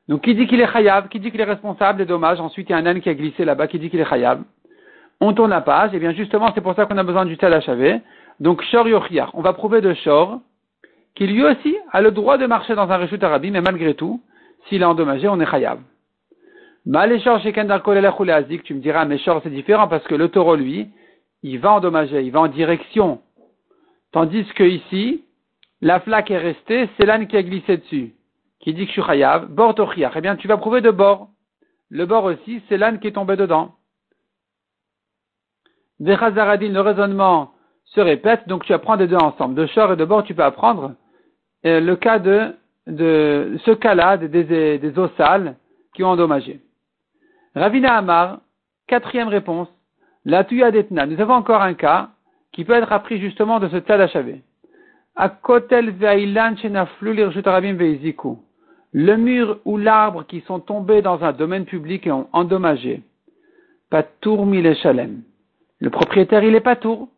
Donc 0.08 0.25
qui 0.25 0.34
dit 0.34 0.46
qu'il 0.46 0.60
est 0.60 0.70
chayav, 0.70 1.08
qui 1.08 1.20
dit 1.20 1.30
qu'il 1.30 1.40
est 1.40 1.44
responsable 1.44 2.00
des 2.00 2.04
dommages, 2.04 2.38
ensuite 2.38 2.68
il 2.68 2.72
y 2.72 2.75
a 2.75 2.78
un 2.78 2.84
âne 2.84 3.00
qui 3.00 3.08
a 3.08 3.14
glissé 3.14 3.46
là-bas 3.46 3.66
qui 3.66 3.78
dit 3.78 3.88
qu'il 3.88 4.00
est 4.00 4.10
chayav. 4.10 4.42
On 5.22 5.32
tourne 5.32 5.48
la 5.48 5.62
page, 5.62 5.94
et 5.94 5.98
bien 5.98 6.12
justement 6.12 6.52
c'est 6.54 6.60
pour 6.60 6.75
ça 6.75 6.84
qu'on 6.84 6.98
a 6.98 7.02
besoin 7.02 7.25
du 7.25 7.38
tel 7.38 7.54
achavé. 7.54 8.02
Donc 8.40 8.60
Shor 8.60 8.86
Yochiach, 8.86 9.30
on 9.32 9.40
va 9.40 9.54
prouver 9.54 9.80
de 9.80 9.94
Shor 9.94 10.38
qu'il 11.14 11.32
lui 11.32 11.42
aussi 11.42 11.78
a 11.92 12.02
le 12.02 12.10
droit 12.10 12.36
de 12.36 12.44
marcher 12.44 12.75
dans 12.75 12.90
un 12.90 12.98
rechut 12.98 13.25
arabi, 13.25 13.50
mais 13.50 13.62
malgré 13.62 13.94
tout, 13.94 14.20
s'il 14.68 14.82
est 14.82 14.85
endommagé, 14.85 15.28
on 15.28 15.40
est 15.40 15.46
chayav. 15.46 15.80
Shor 17.20 17.40
Azik, 18.28 18.62
tu 18.62 18.75
me 18.75 18.80
diras, 18.80 19.04
mais 19.04 19.18
Shor 19.18 19.40
c'est 19.42 19.50
différent 19.50 19.88
parce 19.88 20.04
que 20.04 20.14
le 20.14 20.28
taureau 20.28 20.56
lui, 20.56 20.88
il 21.42 21.58
va 21.58 21.73
endommager, 21.73 22.23
il 22.23 22.30
va 22.30 22.40
en 22.40 22.49
direction. 22.49 23.20
Tandis 24.12 24.44
que 24.54 24.64
ici, 24.64 25.25
la 25.80 26.00
flaque 26.00 26.30
est 26.30 26.38
restée, 26.38 26.88
c'est 26.96 27.06
l'âne 27.06 27.26
qui 27.26 27.37
a 27.37 27.42
glissé 27.42 27.76
dessus 27.78 28.16
qui 28.66 28.75
dit 28.75 28.82
que 28.82 28.88
je 28.88 29.00
suis 29.00 29.02
chayav, 29.02 29.46
bord 29.46 29.76
tochiach. 29.76 30.12
Eh 30.16 30.20
bien, 30.20 30.35
tu 30.35 30.49
vas 30.49 30.56
prouver 30.56 30.80
de 30.80 30.90
bord. 30.90 31.28
Le 31.88 32.04
bord 32.04 32.25
aussi, 32.25 32.62
c'est 32.68 32.76
l'âne 32.76 32.99
qui 32.99 33.06
est 33.06 33.12
tombé 33.12 33.37
dedans. 33.37 33.76
Vechazaradin, 36.00 36.70
le 36.73 36.80
raisonnement 36.80 37.52
se 37.85 38.00
répète, 38.00 38.49
donc 38.49 38.64
tu 38.64 38.73
apprends 38.73 38.96
les 38.96 39.06
deux 39.06 39.16
ensemble. 39.16 39.54
De 39.54 39.66
short 39.66 39.92
et 39.92 39.96
de 39.96 40.04
bord, 40.04 40.25
tu 40.25 40.35
peux 40.35 40.42
apprendre 40.42 40.94
euh, 41.64 41.78
le 41.80 41.94
cas 41.94 42.18
de, 42.18 42.56
de 42.86 43.56
ce 43.64 43.70
cas-là, 43.72 44.16
des, 44.16 44.78
des, 44.78 44.98
eaux 44.98 45.10
sales 45.16 45.56
qui 45.94 46.04
ont 46.04 46.10
endommagé. 46.10 46.60
Ravina 47.54 47.96
Amar, 47.96 48.40
quatrième 48.86 49.28
réponse, 49.28 49.68
la 50.24 50.44
tuya 50.44 50.70
d'etna. 50.70 51.06
Nous 51.06 51.20
avons 51.20 51.34
encore 51.34 51.62
un 51.62 51.74
cas 51.74 52.10
qui 52.52 52.64
peut 52.64 52.74
être 52.74 52.92
appris 52.92 53.20
justement 53.20 53.60
de 53.60 53.68
ce 53.68 53.76
tas 53.76 53.98
d'achavé. 53.98 54.42
A 55.16 55.28
kotel 55.28 55.90
ve'ilan 55.90 56.56
shenaflu 56.56 57.14
veiziku 57.74 58.38
le 58.98 59.16
mur 59.18 59.58
ou 59.66 59.76
l'arbre 59.76 60.24
qui 60.26 60.40
sont 60.46 60.58
tombés 60.58 61.02
dans 61.02 61.22
un 61.22 61.32
domaine 61.32 61.66
public 61.66 62.06
et 62.06 62.12
ont 62.12 62.28
endommagé. 62.32 63.02
Patour 63.90 64.46
mille 64.46 64.74
shalem. 64.76 65.20
Le 65.80 65.90
propriétaire, 65.90 66.42
il 66.42 66.54
est 66.54 66.60
patour. 66.60 67.08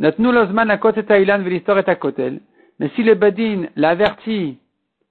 Natnu 0.00 0.36
à 0.36 0.40
à. 0.40 0.48
Mais 2.78 2.90
si 2.96 3.02
le 3.04 3.14
badin 3.14 3.66
l'avertit 3.76 4.58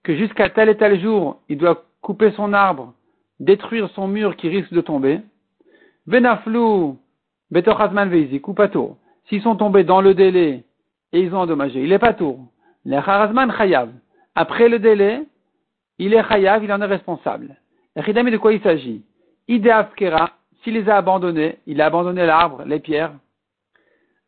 que 0.06 0.16
jusqu'à 0.16 0.50
tel 0.50 0.70
et 0.70 0.78
tel 0.78 1.02
jour, 1.02 1.42
il 1.50 1.58
doit 1.58 1.84
couper 2.02 2.32
son 2.32 2.54
arbre, 2.54 2.94
détruire 3.40 3.90
son 3.90 4.08
mur 4.08 4.36
qui 4.38 4.48
risque 4.48 4.72
de 4.72 4.82
tomber, 4.82 5.20
venaflou 6.06 6.98
betochazman 7.52 8.10
veizik 8.10 8.48
ou 8.48 8.54
patour. 8.54 8.98
S'ils 9.28 9.42
sont 9.42 9.56
tombés 9.56 9.84
dans 9.84 10.02
le 10.02 10.14
délai 10.14 10.64
et 11.12 11.20
ils 11.20 11.34
ont 11.34 11.40
endommagé, 11.40 11.84
il 11.84 11.92
est 11.92 12.00
patour. 12.00 12.40
Les 12.86 12.98
harazman 12.98 13.52
chayav. 13.52 13.90
Après 14.36 14.70
le 14.70 14.78
délai, 14.78 15.24
il 15.98 16.14
est 16.14 16.24
chayav, 16.24 16.64
il 16.64 16.72
en 16.72 16.82
est 16.82 16.86
responsable. 16.86 17.56
Ridami 17.96 18.30
de 18.30 18.38
quoi 18.38 18.54
il 18.54 18.62
s'agit? 18.62 19.04
Ideafkera, 19.48 20.32
s'il 20.64 20.76
les 20.76 20.88
a 20.88 20.98
abandonnés, 20.98 21.58
il 21.66 21.82
a 21.82 21.88
abandonné 21.88 22.26
l'arbre, 22.26 22.64
les 22.66 22.80
pierres, 22.80 23.14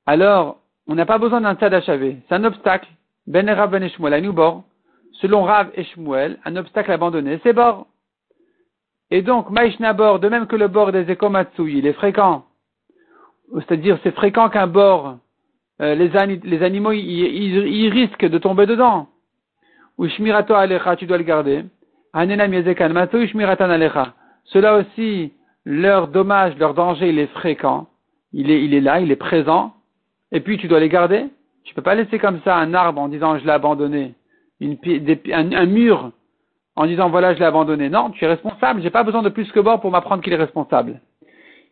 alors 0.08 0.62
on 0.88 0.96
n'a 0.96 1.06
pas 1.06 1.20
besoin 1.20 1.42
d'un 1.42 1.56
tzad 1.56 1.74
achavé. 1.74 2.18
C'est 2.28 2.36
un 2.36 2.46
obstacle. 2.46 2.90
Ben 3.28 3.48
Rav 3.50 3.70
Ben. 3.70 4.64
Selon 5.22 5.44
Rav 5.44 5.72
et 5.76 5.84
Shmuel, 5.84 6.40
un 6.46 6.56
obstacle 6.56 6.92
abandonné, 6.92 7.40
c'est 7.44 7.54
bord. 7.54 7.88
Et 9.10 9.22
donc, 9.22 9.50
Maïshna 9.50 9.94
bord, 9.94 10.20
de 10.20 10.30
même 10.30 10.48
que 10.48 10.56
le 10.56 10.68
bord 10.68 10.92
des 10.92 11.10
Ekomatsu, 11.10 11.72
il 11.72 11.88
est 11.88 11.94
fréquent. 11.94 12.46
C'est-à-dire, 13.54 13.98
c'est 14.04 14.16
fréquent 14.16 14.50
qu'un 14.50 14.68
bord, 14.68 15.18
euh, 15.82 15.96
les, 15.96 16.16
animaux, 16.64 16.92
ils 16.92 17.90
risquent 17.90 18.30
de 18.30 18.38
tomber 18.38 18.66
dedans 18.66 19.08
ou 19.98 20.08
shmirato 20.08 20.54
alecha, 20.54 20.96
tu 20.96 21.06
dois 21.06 21.18
le 21.18 21.24
garder. 21.24 21.66
Anena 22.14 22.48
miezekan 22.48 22.90
mato 22.90 23.26
shmiratan 23.26 23.70
alecha. 23.70 24.14
Cela 24.46 24.78
aussi, 24.78 25.34
leur 25.66 26.08
dommage, 26.08 26.58
leur 26.58 26.74
danger, 26.74 27.10
il 27.10 27.20
est 27.20 27.28
fréquent. 27.28 27.88
Il 28.34 28.52
est, 28.52 28.82
là, 28.82 29.00
il 29.00 29.12
est 29.12 29.16
présent. 29.16 29.74
Et 30.32 30.42
puis 30.42 30.58
tu 30.58 30.68
dois 30.68 30.80
les 30.80 30.90
garder. 30.90 31.26
Tu 31.64 31.74
peux 31.74 31.82
pas 31.82 31.96
laisser 31.96 32.20
comme 32.20 32.40
ça 32.44 32.56
un 32.56 32.74
arbre 32.74 33.02
en 33.02 33.08
disant 33.08 33.38
je 33.40 33.46
l'ai 33.46 33.52
abandonné. 33.52 34.14
Une, 34.60 34.78
un, 35.34 35.52
un, 35.52 35.66
mur 35.66 36.12
en 36.76 36.86
disant 36.86 37.10
voilà 37.10 37.34
je 37.34 37.40
l'ai 37.40 37.46
abandonné. 37.46 37.90
Non, 37.90 38.10
tu 38.10 38.24
es 38.26 38.28
responsable. 38.28 38.82
J'ai 38.82 38.90
pas 38.90 39.04
besoin 39.04 39.24
de 39.24 39.30
plus 39.30 39.52
que 39.52 39.60
bord 39.60 39.82
pour 39.82 39.92
m'apprendre 39.92 40.24
qu'il 40.24 40.34
est 40.34 40.38
responsable. 40.38 41.02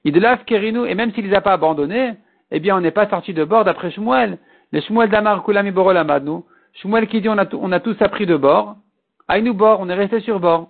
Idelav 0.03 0.45
kerinu, 0.45 0.87
et 0.87 0.95
même 0.95 1.11
s'il 1.13 1.27
les 1.27 1.35
a 1.35 1.41
pas 1.41 1.53
abandonnés, 1.53 2.13
eh 2.51 2.59
bien 2.59 2.77
on 2.77 2.81
n'est 2.81 2.91
pas 2.91 3.09
sorti 3.09 3.33
de 3.33 3.43
bord 3.43 3.63
d'après 3.63 3.91
Shmuel. 3.91 4.37
Les 4.71 4.81
Shmuel 4.81 5.09
d'Amar 5.09 5.43
Kulami 5.43 5.71
Borolamadnu, 5.71 6.41
Shmuel 6.73 7.07
qui 7.07 7.21
dit 7.21 7.29
on 7.29 7.37
a, 7.37 7.45
on 7.55 7.71
a 7.71 7.79
tous 7.79 7.99
appris 8.01 8.25
de 8.25 8.37
bord. 8.37 8.75
Aïnou 9.27 9.53
bord, 9.55 9.79
on 9.81 9.89
est 9.89 9.95
resté 9.95 10.19
sur 10.19 10.39
bord. 10.39 10.69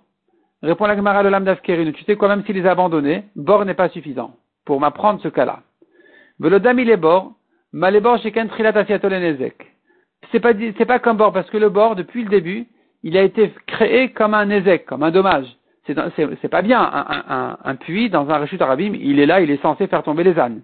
Répond 0.63 0.86
la 0.88 0.95
Gemara 0.95 1.24
de. 1.24 1.91
Tu 1.91 2.03
sais 2.05 2.15
quoi, 2.15 2.29
même 2.29 2.43
s'il 2.45 2.55
les 2.55 2.65
a 2.65 2.72
abandonnés, 2.72 3.25
bord 3.36 3.65
n'est 3.65 3.74
pas 3.74 3.89
suffisant 3.89 4.36
pour 4.65 4.79
m'apprendre 4.79 5.19
ce 5.22 5.27
cas-là. 5.27 5.60
Velodam 6.39 6.79
il 6.79 6.89
est 6.89 6.98
bord. 6.98 7.34
Malébor 7.74 8.17
Sheken 8.19 8.48
Trilat 8.48 8.72
Nezek. 8.72 9.75
C'est 10.36 10.42
pas, 10.42 10.51
c'est 10.77 10.86
pas 10.86 11.00
comme 11.00 11.15
bord, 11.15 11.32
parce 11.32 11.50
que 11.50 11.56
le 11.56 11.70
bord, 11.70 11.96
depuis 11.96 12.25
le 12.25 12.30
début, 12.30 12.68
il 13.04 13.15
a 13.15 13.22
été 13.22 13.54
créé 13.68 14.12
comme 14.12 14.34
un 14.34 14.48
Nezek, 14.48 14.86
comme 14.86 15.04
un 15.04 15.12
dommage. 15.12 15.48
C'est, 15.88 15.96
c'est, 16.18 16.50
pas 16.50 16.62
bien. 16.62 16.82
Un, 17.63 17.75
puits 17.75 18.10
dans 18.10 18.30
un 18.30 18.39
rechute 18.39 18.62
arabim, 18.62 18.98
il 19.00 19.22
est 19.22 19.25
là, 19.25 19.39
il 19.39 19.50
est 19.50 19.62
censé 19.62 19.88
faire 19.88 20.04
tomber 20.04 20.25
les 20.25 20.38
ânes. 20.38 20.62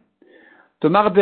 Tomar. 0.82 1.13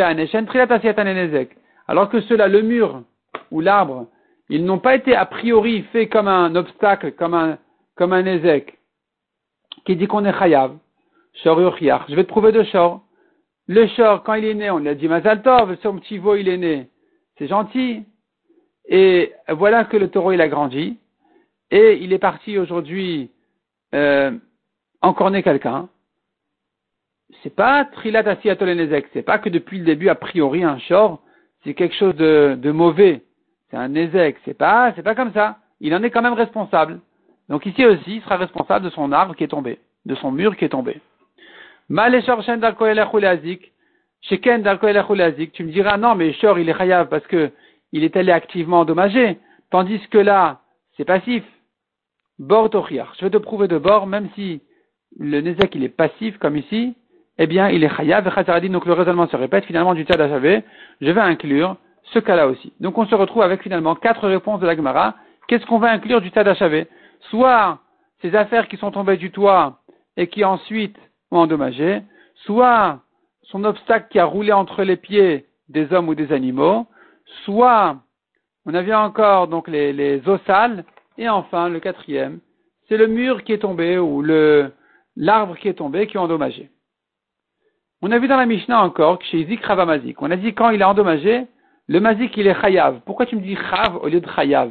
Alors 1.86 2.08
que 2.08 2.20
cela, 2.22 2.48
le 2.48 2.62
mur 2.62 3.04
ou 3.52 3.60
l'arbre, 3.60 4.08
ils 4.48 4.64
n'ont 4.64 4.80
pas 4.80 4.96
été 4.96 5.14
a 5.14 5.26
priori 5.26 5.82
faits 5.92 6.10
comme 6.10 6.26
un 6.26 6.56
obstacle, 6.56 7.12
comme 7.12 7.34
un, 7.34 7.56
comme 7.94 8.12
un 8.12 8.22
Nezek, 8.22 8.78
qui 9.84 9.94
dit 9.94 10.08
qu'on 10.08 10.24
est 10.24 10.36
chayav? 10.36 10.76
Shor 11.44 11.76
Je 11.78 12.16
vais 12.16 12.24
te 12.24 12.28
prouver 12.28 12.50
de 12.50 12.64
Shor. 12.64 13.00
Le 13.68 13.86
Shor, 13.86 14.24
quand 14.24 14.34
il 14.34 14.44
est 14.44 14.54
né, 14.54 14.72
on 14.72 14.78
lui 14.78 14.88
a 14.88 14.96
dit 14.96 15.06
Mazal 15.06 15.42
Tov, 15.42 15.76
son 15.84 15.98
petit 15.98 16.18
veau, 16.18 16.34
il 16.34 16.48
est 16.48 16.56
né. 16.56 16.88
C'est 17.38 17.46
gentil. 17.46 18.02
Et 18.90 19.32
voilà 19.48 19.84
que 19.84 19.96
le 19.96 20.08
taureau, 20.08 20.32
il 20.32 20.40
a 20.40 20.48
grandi. 20.48 20.98
Et 21.70 21.98
il 22.02 22.12
est 22.12 22.18
parti 22.18 22.58
aujourd'hui 22.58 23.30
euh, 23.94 24.32
encorner 25.00 25.42
quelqu'un. 25.42 25.88
C'est 27.42 27.54
pas 27.54 27.84
Trilat 27.84 28.28
Asiatolenezek. 28.28 29.06
C'est 29.12 29.22
pas 29.22 29.38
que 29.38 29.48
depuis 29.48 29.78
le 29.78 29.84
début, 29.84 30.08
a 30.08 30.16
priori, 30.16 30.64
un 30.64 30.78
Shor, 30.78 31.22
c'est 31.62 31.74
quelque 31.74 31.94
chose 31.94 32.16
de, 32.16 32.58
de 32.60 32.70
mauvais. 32.72 33.22
C'est 33.70 33.76
un 33.76 33.88
Nezek. 33.88 34.36
C'est 34.44 34.58
pas, 34.58 34.92
c'est 34.96 35.04
pas 35.04 35.14
comme 35.14 35.32
ça. 35.32 35.58
Il 35.80 35.94
en 35.94 36.02
est 36.02 36.10
quand 36.10 36.22
même 36.22 36.32
responsable. 36.32 37.00
Donc 37.48 37.64
ici 37.66 37.86
aussi, 37.86 38.16
il 38.16 38.22
sera 38.22 38.36
responsable 38.36 38.84
de 38.84 38.90
son 38.90 39.12
arbre 39.12 39.36
qui 39.36 39.44
est 39.44 39.48
tombé, 39.48 39.78
de 40.06 40.16
son 40.16 40.32
mur 40.32 40.56
qui 40.56 40.64
est 40.64 40.70
tombé. 40.70 41.00
Tu 41.88 41.94
me 45.64 45.70
diras, 45.70 45.96
non, 45.96 46.14
mais 46.14 46.32
Shor, 46.34 46.58
il 46.58 46.68
est 46.68 46.76
chayav 46.76 47.08
parce 47.08 47.26
que 47.26 47.50
il 47.92 48.04
est 48.04 48.16
allé 48.16 48.32
activement 48.32 48.80
endommagé. 48.80 49.38
Tandis 49.70 50.00
que 50.10 50.18
là, 50.18 50.60
c'est 50.96 51.04
passif. 51.04 51.44
Bord 52.38 52.70
Je 52.72 53.24
vais 53.24 53.30
te 53.30 53.36
prouver 53.36 53.68
de 53.68 53.78
bord, 53.78 54.06
même 54.06 54.28
si 54.34 54.62
le 55.18 55.40
Nezek, 55.40 55.74
il 55.74 55.84
est 55.84 55.88
passif, 55.88 56.38
comme 56.38 56.56
ici, 56.56 56.94
eh 57.38 57.46
bien, 57.46 57.68
il 57.68 57.84
est 57.84 57.94
chayav. 57.94 58.24
Donc 58.68 58.86
le 58.86 58.92
raisonnement 58.92 59.28
se 59.28 59.36
répète. 59.36 59.64
Finalement, 59.64 59.94
du 59.94 60.04
Tzad 60.04 60.20
je 61.00 61.10
vais 61.10 61.20
inclure 61.20 61.76
ce 62.12 62.18
cas-là 62.18 62.46
aussi. 62.48 62.72
Donc 62.80 62.98
on 62.98 63.06
se 63.06 63.14
retrouve 63.14 63.42
avec 63.42 63.62
finalement 63.62 63.94
quatre 63.94 64.26
réponses 64.26 64.60
de 64.60 64.66
la 64.66 64.76
Gemara. 64.76 65.14
Qu'est-ce 65.48 65.66
qu'on 65.66 65.78
va 65.78 65.90
inclure 65.90 66.20
du 66.20 66.28
Tzad 66.28 66.48
Soit 67.30 67.78
ces 68.22 68.34
affaires 68.34 68.68
qui 68.68 68.76
sont 68.76 68.90
tombées 68.90 69.16
du 69.16 69.30
toit 69.30 69.80
et 70.16 70.26
qui 70.26 70.44
ensuite 70.44 70.96
ont 71.30 71.38
endommagé, 71.38 72.02
soit 72.46 73.00
son 73.42 73.64
obstacle 73.64 74.08
qui 74.10 74.18
a 74.18 74.24
roulé 74.24 74.52
entre 74.52 74.82
les 74.82 74.96
pieds 74.96 75.46
des 75.68 75.92
hommes 75.92 76.08
ou 76.08 76.14
des 76.14 76.32
animaux, 76.32 76.86
soit 77.44 77.96
on 78.66 78.74
a 78.74 78.82
vu 78.82 78.94
encore 78.94 79.48
donc 79.48 79.68
les, 79.68 79.92
les 79.92 80.28
eaux 80.28 80.38
sales, 80.46 80.84
et 81.18 81.28
enfin 81.28 81.68
le 81.68 81.80
quatrième, 81.80 82.40
c'est 82.88 82.96
le 82.96 83.06
mur 83.06 83.42
qui 83.44 83.52
est 83.52 83.58
tombé 83.58 83.98
ou 83.98 84.22
le 84.22 84.72
l'arbre 85.16 85.56
qui 85.56 85.68
est 85.68 85.74
tombé 85.74 86.06
qui 86.06 86.16
a 86.16 86.22
endommagé. 86.22 86.70
On 88.02 88.10
a 88.10 88.18
vu 88.18 88.28
dans 88.28 88.36
la 88.36 88.46
Mishnah 88.46 88.82
encore 88.82 89.18
que 89.18 89.24
chez 89.26 89.44
Zik 89.44 89.66
Mazik, 89.68 90.22
on 90.22 90.30
a 90.30 90.36
dit 90.36 90.54
quand 90.54 90.70
il 90.70 90.82
a 90.82 90.88
endommagé, 90.88 91.46
le 91.90 91.98
mazik 91.98 92.36
il 92.36 92.46
est 92.46 92.54
chayav. 92.54 93.00
Pourquoi 93.04 93.26
tu 93.26 93.34
me 93.34 93.40
dis 93.40 93.56
chav 93.56 93.96
au 93.96 94.06
lieu 94.06 94.20
de 94.20 94.28
chayav? 94.28 94.70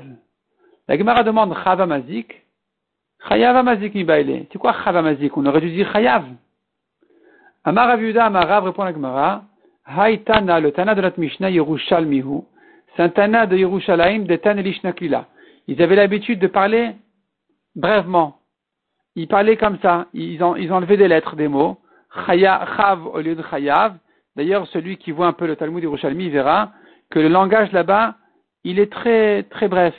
La 0.87 0.97
Gemara 0.97 1.23
demande 1.23 1.53
chav 1.63 1.85
mazik. 1.85 2.45
Chayav 3.27 3.61
mazik 3.63 3.93
mi 3.93 4.05
C'est 4.49 4.57
quoi 4.57 4.73
chav 4.85 5.03
mazik 5.03 5.35
On 5.35 5.45
aurait 5.45 5.59
dû 5.59 5.69
dire 5.69 5.91
chayav. 5.91 6.23
Amar 7.65 7.89
Aviuda 7.89 8.25
Amarav 8.25 8.63
répond 8.63 8.85
la 8.85 8.93
Gemara. 8.93 9.43
Haïtana, 9.83 10.61
le 10.61 10.71
Tana 10.71 10.95
de 10.95 11.01
notre 11.01 11.19
Mishnah 11.19 11.49
Yerushalmihu. 11.49 12.43
C'est 12.99 13.05
un 13.05 13.09
Tana 13.11 13.45
de 13.45 13.55
Yerushalayim 13.55 14.25
de 14.25 14.35
Tan 14.35 14.61
Klila. 14.91 15.27
Ils 15.69 15.81
avaient 15.81 15.95
l'habitude 15.95 16.37
de 16.37 16.47
parler 16.47 16.91
brèvement. 17.73 18.39
Ils 19.15 19.29
parlaient 19.29 19.55
comme 19.55 19.77
ça. 19.81 20.07
Ils, 20.13 20.43
enlevaient 20.43 20.97
des 20.97 21.07
lettres, 21.07 21.37
des 21.37 21.47
mots. 21.47 21.77
Chayav 22.25 23.07
au 23.07 23.21
lieu 23.21 23.35
de 23.35 23.43
Chayav. 23.49 23.95
D'ailleurs, 24.35 24.67
celui 24.67 24.97
qui 24.97 25.11
voit 25.11 25.27
un 25.27 25.31
peu 25.31 25.47
le 25.47 25.55
Talmud 25.55 25.81
Yerushalmi 25.81 26.27
verra 26.27 26.73
que 27.09 27.19
le 27.19 27.29
langage 27.29 27.71
là-bas, 27.71 28.15
il 28.65 28.79
est 28.79 28.91
très, 28.91 29.43
très 29.43 29.69
bref. 29.69 29.95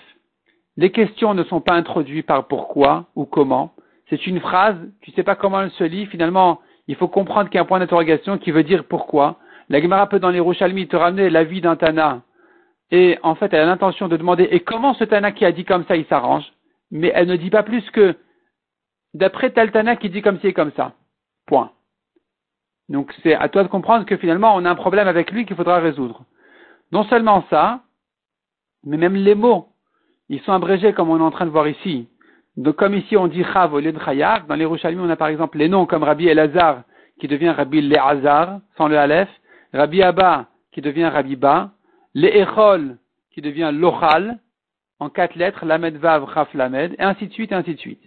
Les 0.77 0.93
questions 0.93 1.33
ne 1.33 1.45
sont 1.45 1.63
pas 1.63 1.77
introduites 1.77 2.27
par 2.27 2.49
pourquoi 2.49 3.07
ou 3.17 3.25
comment. 3.25 3.73
C'est 4.11 4.27
une 4.27 4.41
phrase, 4.41 4.77
tu 5.01 5.11
ne 5.11 5.15
sais 5.17 5.23
pas 5.23 5.37
comment 5.37 5.63
elle 5.63 5.71
se 5.71 5.85
lit, 5.85 6.05
finalement, 6.05 6.61
il 6.87 6.97
faut 6.97 7.09
comprendre 7.09 7.49
qu'il 7.49 7.55
y 7.57 7.61
a 7.61 7.63
un 7.63 7.65
point 7.67 7.79
d'interrogation 7.79 8.37
qui 8.37 8.51
veut 8.51 8.63
dire 8.63 8.85
pourquoi. 8.85 9.39
La 9.71 9.81
Gemara 9.81 10.07
peut 10.07 10.19
dans 10.19 10.29
les 10.29 10.41
te 10.87 10.97
ramener 10.97 11.31
la 11.31 11.45
vie 11.45 11.63
d'un 11.63 11.77
Tana. 11.77 12.21
Et 12.90 13.18
en 13.22 13.35
fait, 13.35 13.53
elle 13.53 13.61
a 13.61 13.66
l'intention 13.66 14.09
de 14.09 14.16
demander 14.16 14.48
et 14.50 14.61
comment 14.61 14.94
ce 14.94 15.05
Tana 15.05 15.33
qui 15.33 15.44
a 15.44 15.53
dit 15.53 15.64
comme 15.64 15.85
ça, 15.87 15.96
il 15.96 16.07
s'arrange? 16.07 16.44
Mais 16.90 17.12
elle 17.14 17.29
ne 17.29 17.37
dit 17.37 17.50
pas 17.50 17.62
plus 17.62 17.88
que 17.90 18.16
d'après 19.14 19.50
tel 19.50 19.70
Tana 19.70 19.96
qui 19.96 20.11
dit 20.11 20.22
comme 20.22 20.40
ci 20.40 20.48
et 20.48 20.53
comme 20.53 20.72
ça. 20.72 20.92
Point. 21.46 21.70
Donc 22.88 23.14
c'est 23.22 23.35
à 23.35 23.48
toi 23.48 23.62
de 23.62 23.68
comprendre 23.68 24.05
que 24.05 24.16
finalement 24.16 24.55
on 24.57 24.64
a 24.64 24.70
un 24.70 24.74
problème 24.74 25.07
avec 25.07 25.31
lui 25.31 25.46
qu'il 25.46 25.57
faudra 25.57 25.79
résoudre. 25.79 26.24
Non 26.90 27.05
seulement 27.05 27.44
ça, 27.48 27.81
mais 28.85 28.96
même 28.96 29.14
les 29.14 29.37
mots, 29.37 29.68
ils 30.29 30.40
sont 30.40 30.53
abrégés 30.53 30.92
comme 30.92 31.11
on 31.11 31.18
est 31.18 31.22
en 31.22 31.31
train 31.31 31.46
de 31.46 31.50
voir 31.50 31.68
ici. 31.68 32.09
Donc, 32.57 32.76
comme 32.76 32.94
ici 32.94 33.16
on 33.16 33.29
dit 33.29 33.44
Chav 33.53 33.72
au 33.72 33.81
lieu 33.81 33.92
de 33.92 34.46
dans 34.48 34.55
les 34.55 34.64
Rouchalmi, 34.64 35.00
on 35.00 35.09
a 35.09 35.16
par 35.16 35.29
exemple 35.29 35.59
les 35.59 35.68
noms 35.68 35.87
comme 35.87 36.03
Rabbi 36.03 36.26
Elazar 36.26 36.83
qui 37.20 37.29
devient 37.29 37.50
Rabbi 37.50 37.81
Leazar 37.81 38.61
sans 38.76 38.88
le 38.88 38.98
Aleph, 38.98 39.29
Rabbi 39.72 40.03
Abba 40.03 40.46
qui 40.72 40.81
devient 40.81 41.07
Rabbi 41.07 41.37
Ba, 41.37 41.70
Echol 42.14 42.99
qui 43.31 43.40
devient 43.40 43.70
Lochal 43.73 44.38
en 44.99 45.09
quatre 45.09 45.35
lettres, 45.37 45.64
Lamed 45.64 45.96
Vav, 45.96 46.33
Chaf 46.35 46.53
Lamed, 46.55 46.94
et 46.99 47.03
ainsi 47.03 47.29
de 47.29 47.33
suite, 47.33 47.53
et 47.53 47.55
ainsi 47.55 47.75
de 47.75 47.81
suite. 47.81 48.03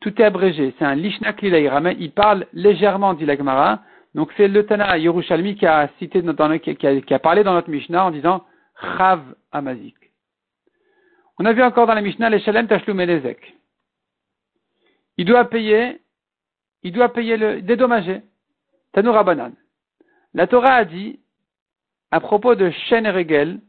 Tout 0.00 0.20
est 0.20 0.24
abrégé. 0.24 0.74
C'est 0.78 0.84
un 0.84 0.94
Lishna 0.94 1.32
Klila 1.32 1.58
Il 1.92 2.12
parle 2.12 2.46
légèrement, 2.52 3.14
dit 3.14 3.24
l'Agmara. 3.24 3.82
Donc 4.14 4.30
c'est 4.36 4.48
le 4.48 4.66
Tana 4.66 4.98
Yerushalmi 4.98 5.56
qui 5.56 5.66
a 5.66 5.88
cité 5.98 6.22
dans, 6.22 6.58
qui, 6.58 7.14
a, 7.14 7.18
parlé 7.18 7.44
dans 7.44 7.52
notre 7.52 7.70
Mishnah 7.70 8.06
en 8.06 8.10
disant 8.10 8.44
Chav 8.80 9.20
Amazik. 9.52 9.96
On 11.38 11.44
a 11.44 11.52
vu 11.52 11.62
encore 11.62 11.86
dans 11.86 11.94
la 11.94 12.00
Mishnah 12.00 12.30
les 12.30 12.40
Shalem 12.40 12.66
Tashlum 12.66 13.00
Elezek 13.00 13.58
il 15.18 15.24
doit 15.24 15.44
payer, 15.46 16.00
il 16.84 16.92
doit 16.92 17.12
payer 17.12 17.36
le 17.36 17.60
dédommager. 17.60 18.22
Tanoura 18.92 19.24
Banan. 19.24 19.52
La 20.32 20.46
Torah 20.46 20.76
a 20.76 20.84
dit, 20.84 21.18
à 22.10 22.20
propos 22.20 22.54
de 22.54 22.70
chêne 22.88 23.06
et 23.06 23.10
régel, 23.10 23.60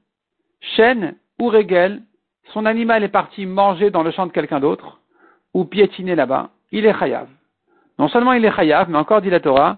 chêne 0.76 1.16
ou 1.40 1.48
régel, 1.48 2.02
son 2.54 2.66
animal 2.66 3.04
est 3.04 3.10
parti 3.10 3.46
manger 3.46 3.92
dans 3.92 4.04
le 4.04 4.12
champ 4.12 4.26
de 4.26 4.32
quelqu'un 4.32 4.60
d'autre, 4.60 5.00
ou 5.54 5.66
piétiner 5.66 6.16
là-bas, 6.16 6.50
il 6.72 6.86
est 6.86 6.98
chayav. 6.98 7.28
Non 7.98 8.08
seulement 8.08 8.34
il 8.34 8.46
est 8.46 8.56
chayav, 8.56 8.90
mais 8.90 8.98
encore 8.98 9.22
dit 9.22 9.30
la 9.30 9.40
Torah, 9.40 9.78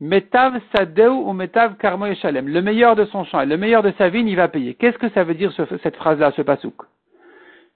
Metav 0.00 0.60
Sadeu 0.74 1.10
ou 1.10 1.32
Metav 1.32 1.76
Karmo 1.76 2.12
Shalem. 2.14 2.48
Le 2.48 2.60
meilleur 2.60 2.96
de 2.96 3.04
son 3.06 3.24
champ 3.24 3.40
et 3.40 3.46
le 3.46 3.56
meilleur 3.56 3.82
de 3.82 3.92
sa 3.96 4.08
vigne, 4.08 4.28
il 4.28 4.36
va 4.36 4.48
payer. 4.48 4.74
Qu'est-ce 4.74 4.98
que 4.98 5.08
ça 5.10 5.24
veut 5.24 5.34
dire 5.34 5.52
cette 5.82 5.96
phrase-là, 5.96 6.32
ce 6.36 6.42
pasouk? 6.42 6.74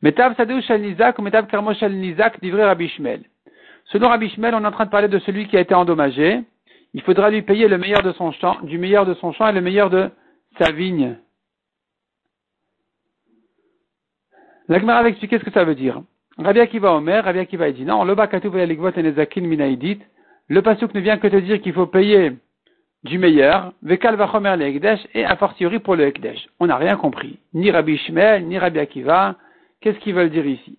Metav 0.03 0.37
Sadeu 0.37 0.61
Shal 0.61 0.81
Nizak 0.81 1.19
ou 1.19 1.23
Metav 1.23 1.47
Karmo 1.47 1.73
Shal 1.75 1.93
Nizak 1.93 2.41
d'ivré 2.41 2.65
Rabbi. 2.65 2.93
Selon 3.87 4.09
Rabbi 4.09 4.29
Shmel, 4.31 4.55
on 4.55 4.63
est 4.63 4.67
en 4.67 4.73
train 4.73 4.85
de 4.85 4.91
parler 4.91 5.09
de 5.09 5.19
celui 5.21 5.49
qui 5.49 5.57
a 5.57 5.61
été 5.61 5.75
endommagé. 5.75 6.43
Il 6.95 7.03
faudra 7.03 7.31
lui 7.31 7.43
payer 7.43 7.69
le 7.69 7.79
meilleur 7.79 8.03
de 8.03 8.13
son 8.13 8.33
champ, 8.33 8.59
du 8.63 8.79
meilleur 8.79 9.07
de 9.07 9.15
son 9.15 9.33
champ 9.33 9.49
et 9.49 9.53
le 9.53 9.61
meilleur 9.61 9.91
de 9.91 10.11
sa 10.59 10.73
vigne. 10.73 11.17
L'Agmara 14.69 15.03
va 15.03 15.09
expliquer 15.09 15.39
ce 15.39 15.45
que 15.45 15.51
ça 15.51 15.65
veut 15.65 15.75
dire. 15.75 16.03
Rabbi 16.39 16.61
Akiva 16.61 16.93
Omer, 16.95 17.25
Rabbi 17.25 17.39
Akiva 17.39 17.71
dit 17.73 17.85
non, 17.85 18.05
le 18.05 18.15
bakatu 18.15 18.49
enezakin 18.49 19.41
minaidit. 19.43 20.01
Le 20.49 20.63
pasuk 20.63 20.95
ne 20.95 21.01
vient 21.01 21.19
que 21.19 21.29
te 21.29 21.37
dire 21.37 21.61
qu'il 21.61 21.73
faut 21.73 21.87
payer 21.87 22.33
du 23.05 23.19
meilleur, 23.19 23.73
vekal 23.83 24.17
vachomer 24.17 24.57
le 24.57 24.97
et 25.15 25.25
a 25.25 25.37
fortiori 25.37 25.79
pour 25.79 25.95
le 25.95 26.07
ekdesh. 26.07 26.49
On 26.59 26.67
n'a 26.67 26.77
rien 26.77 26.97
compris. 26.97 27.39
Ni 27.55 27.71
Rabbi 27.71 27.97
Shmel, 27.99 28.47
ni 28.47 28.59
Rabbi 28.59 28.79
Akiva, 28.79 29.37
Qu'est-ce 29.81 29.99
qu'ils 29.99 30.15
veulent 30.15 30.31
dire 30.31 30.47
ici? 30.47 30.79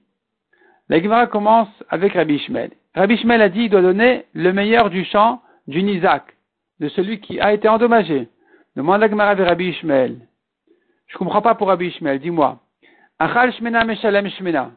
La 0.89 1.02
Gemara 1.02 1.28
commence 1.28 1.69
avec 1.89 2.13
Rabbi 2.13 2.36
Ishmael. 2.36 2.72
Rabbi 2.95 3.13
Ishmael 3.13 3.41
a 3.41 3.50
dit 3.50 3.62
qu'il 3.62 3.69
doit 3.69 3.82
donner 3.82 4.26
le 4.34 4.52
meilleur 4.52 4.89
du 4.89 5.06
champ 5.06 5.41
du 5.70 5.84
Nizak, 5.84 6.24
de 6.80 6.90
celui 6.90 7.20
qui 7.20 7.40
a 7.40 7.54
été 7.54 7.70
endommagé. 7.70 8.28
Demande 8.76 9.02
la 9.02 9.10
Gemara 9.10 9.36
Rabbi 9.36 9.70
Ishmael. 9.70 10.18
Je 11.08 11.16
ne 11.16 11.20
comprends 11.20 11.44
pas 11.44 11.54
pour 11.54 11.68
Rabbi 11.68 11.88
Ishmael, 11.88 12.20
dis-moi. 12.20 12.60
Achal 13.20 13.54
Shmena 13.54 13.86
Meshalem 13.86 14.28
Shmena. 14.30 14.72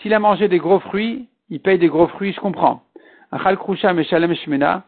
S'il 0.00 0.14
a 0.14 0.18
mangé 0.18 0.48
des 0.48 0.58
gros 0.58 0.80
fruits, 0.80 1.28
il 1.50 1.60
paye 1.60 1.78
des 1.78 1.88
gros 1.88 2.06
fruits, 2.08 2.32
je 2.32 2.40
comprends. 2.40 2.82
Achal 3.30 3.58
Krusha 3.58 3.92
Meshalem 3.92 4.34
Shmena. 4.34 4.84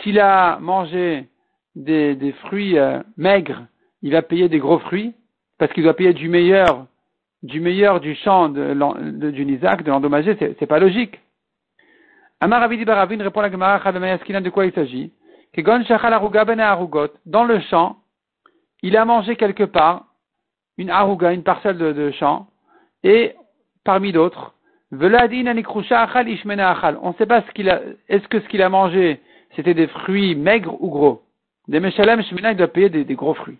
S'il 0.00 0.20
a 0.20 0.58
mangé 0.60 1.26
des, 1.74 2.34
fruits 2.44 2.78
euh, 2.78 3.02
maigres, 3.16 3.66
il 4.02 4.12
va 4.12 4.22
payer 4.22 4.48
des 4.48 4.58
gros 4.60 4.78
fruits, 4.78 5.12
parce 5.58 5.72
qu'il 5.72 5.82
doit 5.82 5.94
payer 5.94 6.14
du 6.14 6.28
meilleur 6.28 6.86
du 7.42 7.58
meilleur 7.58 8.00
du 8.00 8.14
champ 8.16 8.50
de, 8.50 8.74
de, 8.74 9.30
du 9.30 9.46
Nizak, 9.46 9.82
de 9.82 9.90
l'endommagé, 9.90 10.36
c'est 10.38 10.66
pas 10.66 10.78
logique. 10.78 11.18
Amar 12.42 12.62
Avidi 12.62 12.86
Baravin 12.86 13.22
répond 13.22 13.40
à 13.40 13.48
la 13.48 13.52
Gemara 13.52 13.92
de 13.92 14.48
quoi 14.48 14.64
il 14.64 14.72
s'agit? 14.72 15.12
Ben 15.54 15.84
dans 17.26 17.44
le 17.44 17.60
champ, 17.60 17.96
il 18.82 18.96
a 18.96 19.04
mangé 19.04 19.36
quelque 19.36 19.64
part 19.64 20.06
une 20.78 20.88
aruga, 20.88 21.32
une 21.32 21.42
parcelle 21.42 21.76
de, 21.76 22.10
champ, 22.12 22.46
et 23.04 23.34
parmi 23.84 24.12
d'autres, 24.12 24.54
on 24.90 24.96
ne 24.96 25.18
sait 27.18 27.26
pas 27.26 27.42
ce 27.42 27.50
qu'il 27.52 27.68
a, 27.68 27.82
est-ce 28.08 28.26
que 28.28 28.40
ce 28.40 28.48
qu'il 28.48 28.62
a 28.62 28.70
mangé, 28.70 29.20
c'était 29.54 29.74
des 29.74 29.88
fruits 29.88 30.34
maigres 30.34 30.82
ou 30.82 30.88
gros? 30.88 31.22
Des 31.68 31.78
Meshalem 31.78 32.22
il 32.32 32.56
doit 32.56 32.68
payer 32.68 32.88
des, 32.88 33.14
gros 33.14 33.34
fruits. 33.34 33.58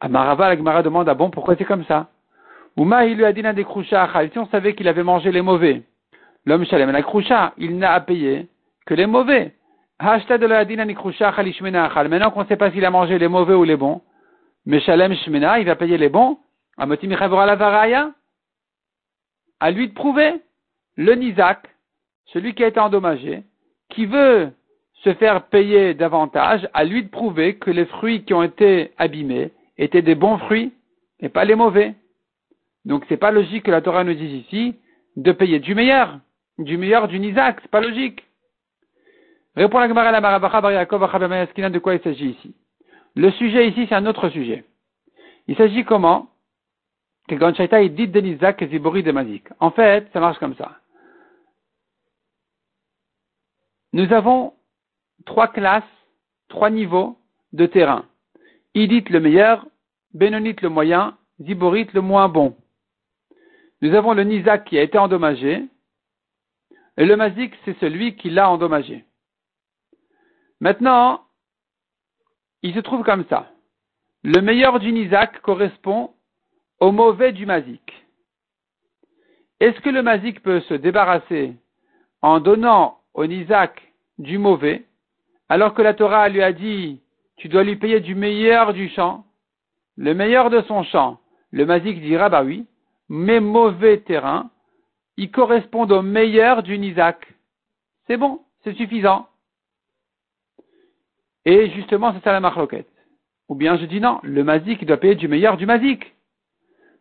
Amarava, 0.00 0.50
la 0.50 0.56
Gemara 0.58 0.82
demande, 0.82 1.08
ah 1.08 1.14
bon, 1.14 1.30
pourquoi 1.30 1.56
c'est 1.56 1.64
comme 1.64 1.86
ça? 1.86 2.08
Uma, 2.76 3.06
il 3.06 3.16
lui 3.16 3.24
a 3.24 3.32
dit 3.32 3.42
achal. 3.94 4.30
Si 4.30 4.38
on 4.38 4.46
savait 4.48 4.74
qu'il 4.74 4.88
avait 4.88 5.02
mangé 5.02 5.32
les 5.32 5.40
mauvais, 5.42 5.82
l'homme 6.44 6.64
Shalem, 6.64 6.90
la 6.90 7.02
il 7.58 7.78
n'a 7.78 7.92
à 7.92 8.00
payer 8.00 8.48
que 8.86 8.94
les 8.94 9.06
mauvais. 9.06 9.54
Maintenant 10.00 12.30
qu'on 12.30 12.42
ne 12.42 12.46
sait 12.46 12.56
pas 12.56 12.70
s'il 12.70 12.84
a 12.84 12.90
mangé 12.90 13.18
les 13.18 13.28
mauvais 13.28 13.54
ou 13.54 13.64
les 13.64 13.76
bons, 13.76 14.00
Meshalem 14.64 15.14
Shmena, 15.14 15.58
il 15.58 15.66
va 15.66 15.76
payer 15.76 15.98
les 15.98 16.08
bons. 16.08 16.38
À 19.60 19.70
lui 19.70 19.88
de 19.88 19.94
prouver 19.94 20.34
le 20.96 21.14
Nizak, 21.14 21.68
celui 22.26 22.54
qui 22.54 22.62
a 22.62 22.68
été 22.68 22.78
endommagé, 22.78 23.42
qui 23.88 24.06
veut 24.06 24.50
se 25.02 25.14
faire 25.14 25.44
payer 25.44 25.94
davantage, 25.94 26.68
à 26.74 26.84
lui 26.84 27.02
de 27.02 27.08
prouver 27.08 27.56
que 27.56 27.70
les 27.70 27.86
fruits 27.86 28.24
qui 28.24 28.34
ont 28.34 28.42
été 28.42 28.92
abîmés 28.98 29.52
étaient 29.78 30.02
des 30.02 30.14
bons 30.14 30.38
fruits 30.38 30.72
et 31.20 31.28
pas 31.28 31.44
les 31.44 31.54
mauvais. 31.54 31.94
Donc 32.84 33.04
c'est 33.08 33.16
pas 33.16 33.30
logique 33.30 33.64
que 33.64 33.70
la 33.70 33.80
Torah 33.80 34.04
nous 34.04 34.14
dise 34.14 34.44
ici 34.44 34.76
de 35.16 35.32
payer 35.32 35.58
du 35.58 35.74
meilleur, 35.74 36.18
du 36.58 36.76
meilleur 36.76 37.08
du 37.08 37.18
Nizak, 37.18 37.60
c'est 37.62 37.70
pas 37.70 37.80
logique. 37.80 38.24
Répond 39.56 39.78
la 39.78 39.88
Gemara 39.88 40.12
la 40.12 40.20
Marabacha 40.20 40.60
Bar 40.60 41.70
de 41.70 41.78
quoi 41.78 41.94
il 41.94 42.00
s'agit 42.00 42.30
ici? 42.30 42.54
Le 43.14 43.30
sujet 43.32 43.68
ici, 43.68 43.86
c'est 43.88 43.94
un 43.94 44.06
autre 44.06 44.28
sujet. 44.28 44.64
Il 45.48 45.56
s'agit 45.56 45.84
comment? 45.84 46.30
Que 47.28 47.34
Gonchaita 47.34 47.82
est 47.82 47.88
dit 47.88 48.08
de 48.08 48.20
Nizak 48.20 48.62
et 48.62 48.68
Zibori 48.68 49.02
de 49.02 49.12
Mazik. 49.12 49.44
En 49.60 49.70
fait, 49.70 50.08
ça 50.12 50.20
marche 50.20 50.38
comme 50.38 50.54
ça. 50.54 50.78
Nous 53.92 54.12
avons 54.12 54.54
trois 55.26 55.48
classes, 55.48 55.82
trois 56.48 56.70
niveaux 56.70 57.18
de 57.52 57.66
terrain. 57.66 58.04
Idit 58.74 59.04
le 59.10 59.20
meilleur, 59.20 59.66
Benonit 60.14 60.56
le 60.62 60.68
moyen, 60.68 61.16
Ziborit 61.40 61.88
le 61.92 62.00
moins 62.00 62.28
bon. 62.28 62.56
Nous 63.82 63.94
avons 63.94 64.12
le 64.14 64.24
Nizak 64.24 64.64
qui 64.64 64.78
a 64.78 64.82
été 64.82 64.98
endommagé, 64.98 65.64
et 66.98 67.06
le 67.06 67.16
Mazik, 67.16 67.54
c'est 67.64 67.78
celui 67.78 68.16
qui 68.16 68.28
l'a 68.28 68.50
endommagé. 68.50 69.04
Maintenant, 70.60 71.22
il 72.62 72.74
se 72.74 72.80
trouve 72.80 73.04
comme 73.04 73.24
ça. 73.30 73.52
Le 74.24 74.40
meilleur 74.40 74.80
du 74.80 74.92
Nizak 74.92 75.40
correspond 75.42 76.10
au 76.80 76.90
mauvais 76.90 77.32
du 77.32 77.46
Mazik. 77.46 78.04
Est-ce 79.60 79.80
que 79.80 79.90
le 79.90 80.02
Mazik 80.02 80.42
peut 80.42 80.60
se 80.62 80.74
débarrasser 80.74 81.54
en 82.20 82.40
donnant 82.40 82.98
au 83.14 83.26
Nizak 83.26 83.80
du 84.18 84.38
mauvais, 84.38 84.84
alors 85.48 85.74
que 85.74 85.82
la 85.82 85.94
Torah 85.94 86.28
lui 86.28 86.42
a 86.42 86.52
dit 86.52 87.00
tu 87.36 87.48
dois 87.48 87.62
lui 87.62 87.76
payer 87.76 88.00
du 88.00 88.16
meilleur 88.16 88.74
du 88.74 88.88
champ, 88.88 89.24
le 89.96 90.14
meilleur 90.14 90.50
de 90.50 90.62
son 90.62 90.82
champ, 90.82 91.20
le 91.52 91.64
Mazik 91.64 92.00
dira 92.00 92.28
bah 92.28 92.42
oui, 92.42 92.66
mes 93.08 93.38
mauvais 93.38 94.00
terrains, 94.00 94.50
ils 95.18 95.30
correspondent 95.30 95.92
au 95.92 96.00
meilleur 96.00 96.62
du 96.62 96.78
Nizak. 96.78 97.26
C'est 98.06 98.16
bon, 98.16 98.40
c'est 98.62 98.74
suffisant. 98.74 99.26
Et 101.44 101.70
justement, 101.70 102.14
c'est 102.14 102.22
ça 102.22 102.32
la 102.32 102.40
marloquette. 102.40 102.88
Ou 103.48 103.56
bien 103.56 103.76
je 103.76 103.84
dis 103.84 104.00
non, 104.00 104.20
le 104.22 104.44
mazik 104.44 104.86
doit 104.86 104.96
payer 104.96 105.16
du 105.16 105.26
meilleur 105.26 105.56
du 105.56 105.66
mazik. 105.66 106.14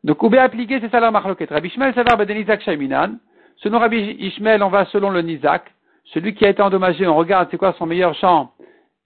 Donc, 0.03 0.21
ou 0.23 0.29
bien 0.29 0.43
appliquer, 0.43 0.79
c'est 0.79 0.89
ça 0.89 0.99
la 0.99 1.11
marloquette. 1.11 1.51
Rabbi 1.51 1.67
Ishmael 1.67 1.93
savar 1.93 2.17
Nizak 2.25 2.61
shaiminan. 2.61 3.19
Selon 3.57 3.79
Rabbi 3.79 3.97
Ishmael, 4.19 4.63
on 4.63 4.69
va 4.69 4.85
selon 4.85 5.11
le 5.11 5.21
nizak. 5.21 5.71
Celui 6.05 6.33
qui 6.33 6.45
a 6.45 6.49
été 6.49 6.61
endommagé, 6.61 7.05
on 7.07 7.15
regarde 7.15 7.49
c'est 7.51 7.57
quoi 7.57 7.73
son 7.73 7.85
meilleur 7.85 8.15
champ. 8.15 8.53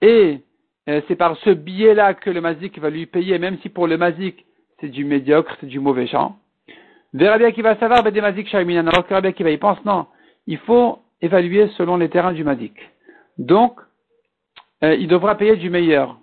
Et 0.00 0.40
euh, 0.88 1.00
c'est 1.06 1.16
par 1.16 1.36
ce 1.38 1.50
biais-là 1.50 2.14
que 2.14 2.30
le 2.30 2.40
mazik 2.40 2.78
va 2.78 2.88
lui 2.88 3.06
payer, 3.06 3.38
même 3.38 3.58
si 3.58 3.68
pour 3.68 3.86
le 3.86 3.98
mazik, 3.98 4.44
c'est 4.80 4.88
du 4.88 5.04
médiocre, 5.04 5.56
c'est 5.60 5.66
du 5.66 5.80
mauvais 5.80 6.06
champ. 6.06 6.38
Rabbi 7.14 7.52
qui 7.52 7.62
va 7.62 7.76
savoir 7.76 8.02
mazik 8.04 8.48
shaiminan. 8.48 8.86
Alors 8.86 9.06
que 9.06 9.14
Rabbi 9.14 9.32
va 9.38 9.50
il 9.50 9.58
pense 9.58 9.84
non, 9.84 10.06
il 10.46 10.58
faut 10.58 10.98
évaluer 11.20 11.68
selon 11.76 11.96
les 11.96 12.08
terrains 12.08 12.32
du 12.32 12.44
mazik. 12.44 12.74
Donc, 13.38 13.78
euh, 14.82 14.94
il 14.94 15.08
devra 15.08 15.36
payer 15.36 15.56
du 15.56 15.70
meilleur. 15.70 16.18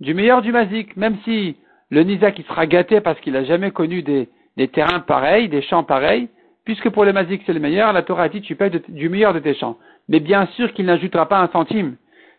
Du 0.00 0.14
meilleur 0.14 0.42
du 0.42 0.52
mazik, 0.52 0.96
même 0.96 1.16
si 1.24 1.56
le 1.90 2.02
Nizak 2.02 2.38
il 2.38 2.44
sera 2.44 2.66
gâté 2.66 3.00
parce 3.00 3.18
qu'il 3.20 3.32
n'a 3.32 3.44
jamais 3.44 3.70
connu 3.70 4.02
des, 4.02 4.28
terrains 4.68 5.00
pareils, 5.00 5.48
des 5.48 5.62
champs 5.62 5.84
pareils, 5.84 6.28
puisque 6.64 6.90
pour 6.90 7.04
le 7.04 7.12
mazik 7.12 7.42
c'est 7.46 7.52
le 7.52 7.60
meilleur, 7.60 7.92
la 7.92 8.02
Torah 8.02 8.28
dit 8.28 8.42
tu 8.42 8.56
payes 8.56 8.70
du 8.88 9.08
meilleur 9.08 9.32
de 9.34 9.38
tes 9.38 9.54
champs. 9.54 9.78
Mais 10.08 10.20
bien 10.20 10.46
sûr 10.56 10.72
qu'il 10.74 10.86
n'ajoutera 10.86 11.28
pas 11.28 11.40
un 11.40 11.48
centime. 11.48 11.96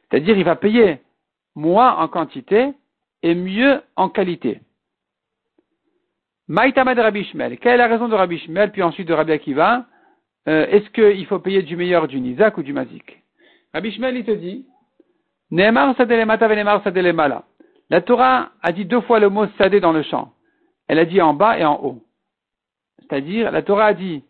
C'est-à-dire 0.10 0.38
il 0.38 0.44
va 0.44 0.56
payer 0.56 1.00
moins 1.56 1.96
en 1.98 2.08
quantité 2.08 2.74
et 3.24 3.34
mieux 3.34 3.82
en 3.96 4.10
qualité. 4.10 4.60
Maïtama 6.48 6.94
de 6.94 7.02
Rabbi 7.02 7.24
Shmel. 7.26 7.58
Quelle 7.58 7.74
est 7.74 7.78
la 7.78 7.88
raison 7.88 8.08
de 8.08 8.16
Rabbi 8.16 8.38
Shmel, 8.40 8.72
puis 8.72 8.84
ensuite 8.84 9.08
de 9.08 9.14
Rabbi 9.14 9.32
Akiva 9.32 9.86
euh, 10.48 10.68
Est-ce 10.68 10.90
qu'il 10.92 11.26
faut 11.26 11.40
payer 11.40 11.64
du 11.64 11.76
meilleur 11.76 12.08
du 12.08 12.20
Nizak 12.20 12.58
ou 12.58 12.64
du 12.64 12.72
Mazik 12.72 13.24
Rabbi 13.74 13.92
Shmel, 13.92 14.18
il 14.18 14.26
te 14.26 14.32
dit, 14.32 14.66
la 17.90 18.02
Torah 18.02 18.50
a 18.62 18.72
dit 18.72 18.86
deux 18.86 19.02
fois 19.02 19.20
le 19.20 19.30
mot 19.30 19.46
sadé 19.58 19.80
dans 19.80 19.92
le 19.92 20.04
champ. 20.04 20.34
Elle 20.88 21.00
a 21.00 21.06
dit 21.06 21.22
en 21.22 21.34
bas 21.34 21.58
et 21.60 21.66
en 21.66 21.80
haut. 21.84 22.02
C'est-à-dire, 23.00 23.52
la 23.52 23.62
Torah 23.62 23.88
a 23.88 23.94
dit, 23.94 24.24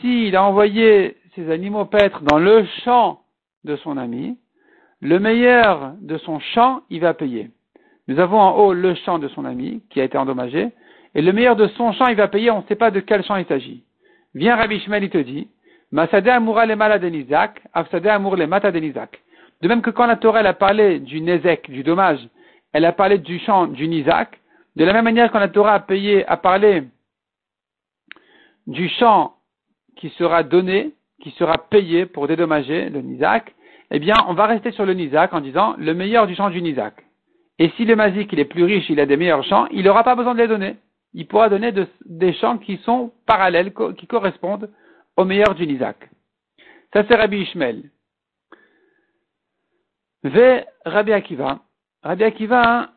s'il 0.00 0.36
a 0.36 0.44
envoyé 0.44 1.16
ses 1.34 1.50
animaux 1.50 1.84
paître 1.84 2.22
dans 2.22 2.38
le 2.38 2.64
champ 2.84 3.20
de 3.64 3.76
son 3.76 3.96
ami, 3.96 4.38
le 5.00 5.18
meilleur 5.18 5.94
de 6.00 6.18
son 6.18 6.38
champ, 6.40 6.82
il 6.90 7.00
va 7.00 7.14
payer. 7.14 7.50
Nous 8.06 8.18
avons 8.18 8.38
en 8.38 8.56
haut 8.56 8.72
le 8.72 8.94
champ 8.94 9.18
de 9.18 9.28
son 9.28 9.44
ami, 9.44 9.82
qui 9.90 10.00
a 10.00 10.04
été 10.04 10.18
endommagé, 10.18 10.70
et 11.14 11.22
le 11.22 11.32
meilleur 11.32 11.56
de 11.56 11.66
son 11.68 11.92
champ, 11.92 12.06
il 12.08 12.16
va 12.16 12.28
payer, 12.28 12.50
on 12.50 12.62
ne 12.62 12.66
sait 12.66 12.76
pas 12.76 12.90
de 12.90 13.00
quel 13.00 13.24
champ 13.24 13.36
il 13.36 13.46
s'agit. 13.46 13.82
Viens 14.34 14.56
Rabbi 14.56 14.80
Shmuel, 14.80 15.04
il 15.04 15.10
te 15.10 15.18
dit, 15.18 15.48
Masade 15.90 16.28
Amoura 16.28 16.66
le 16.66 16.98
denizak, 16.98 17.62
Afsade 17.72 18.06
Amour 18.06 18.36
le 18.36 18.46
mata 18.46 18.70
denizak. 18.70 19.20
De 19.60 19.68
même 19.68 19.82
que 19.82 19.90
quand 19.90 20.06
la 20.06 20.16
Torah 20.16 20.40
a 20.40 20.52
parlé 20.54 21.00
du 21.00 21.20
Nezek, 21.20 21.70
du 21.70 21.82
dommage, 21.82 22.20
elle 22.72 22.84
a 22.84 22.92
parlé 22.92 23.18
du 23.18 23.38
champ 23.40 23.66
du 23.66 23.88
Nizak, 23.88 24.40
de 24.76 24.84
la 24.84 24.92
même 24.92 25.04
manière 25.04 25.30
quand 25.30 25.40
la 25.40 25.48
Torah 25.48 25.74
a, 25.74 25.80
payé, 25.80 26.26
a 26.26 26.36
parlé 26.36 26.84
du 28.66 28.88
champ 28.88 29.34
qui 29.96 30.08
sera 30.10 30.44
donné, 30.44 30.92
qui 31.20 31.32
sera 31.32 31.58
payé 31.58 32.06
pour 32.06 32.26
dédommager 32.26 32.88
le 32.88 33.02
Nizak, 33.02 33.54
eh 33.90 33.98
bien, 33.98 34.14
on 34.28 34.34
va 34.34 34.46
rester 34.46 34.70
sur 34.70 34.86
le 34.86 34.94
Nizak 34.94 35.34
en 35.34 35.40
disant 35.40 35.74
le 35.76 35.92
meilleur 35.92 36.26
du 36.26 36.34
champ 36.34 36.48
du 36.48 36.62
Nizak. 36.62 36.94
Et 37.58 37.70
si 37.76 37.84
le 37.84 37.96
Mazik 37.96 38.32
il 38.32 38.40
est 38.40 38.44
plus 38.46 38.64
riche, 38.64 38.88
il 38.88 39.00
a 39.00 39.06
des 39.06 39.18
meilleurs 39.18 39.44
champs, 39.44 39.66
il 39.72 39.84
n'aura 39.84 40.04
pas 40.04 40.14
besoin 40.14 40.34
de 40.34 40.38
les 40.38 40.48
donner. 40.48 40.76
Il 41.12 41.26
pourra 41.26 41.48
donner 41.48 41.72
des 42.04 42.32
champs 42.34 42.58
qui 42.58 42.76
sont 42.78 43.12
parallèles, 43.26 43.72
qui 43.96 44.06
correspondent 44.06 44.70
au 45.16 45.24
meilleur 45.24 45.54
du 45.54 45.66
Nizak. 45.66 46.08
Ça 46.92 47.04
c'est 47.06 47.14
Rabbi 47.14 47.38
Ishmael. 47.38 47.90
Ve 50.22 50.64
Rabbi 50.84 51.12
Akiva. 51.12 51.60
Rabbi 52.02 52.24
Akiva, 52.24 52.90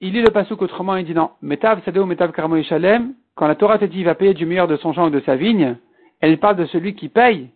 il 0.00 0.12
lit 0.12 0.22
le 0.22 0.30
pasouk 0.30 0.62
autrement, 0.62 0.96
il 0.96 1.04
dit 1.04 1.14
non. 1.14 1.30
Metav 1.42 1.82
Sadeo 1.84 2.06
Metav 2.06 2.32
Karmo 2.32 2.56
Ishalem, 2.56 3.14
quand 3.34 3.46
la 3.46 3.54
Torah 3.54 3.78
te 3.78 3.84
dit 3.84 3.98
il 3.98 4.04
va 4.04 4.14
payer 4.14 4.34
du 4.34 4.46
meilleur 4.46 4.68
de 4.68 4.76
son 4.76 4.92
champ 4.92 5.06
ou 5.06 5.10
de 5.10 5.20
sa 5.20 5.36
vigne, 5.36 5.76
elle 6.20 6.38
parle 6.38 6.56
de 6.56 6.66
celui 6.66 6.94
qui 6.94 7.08
paye. 7.08 7.50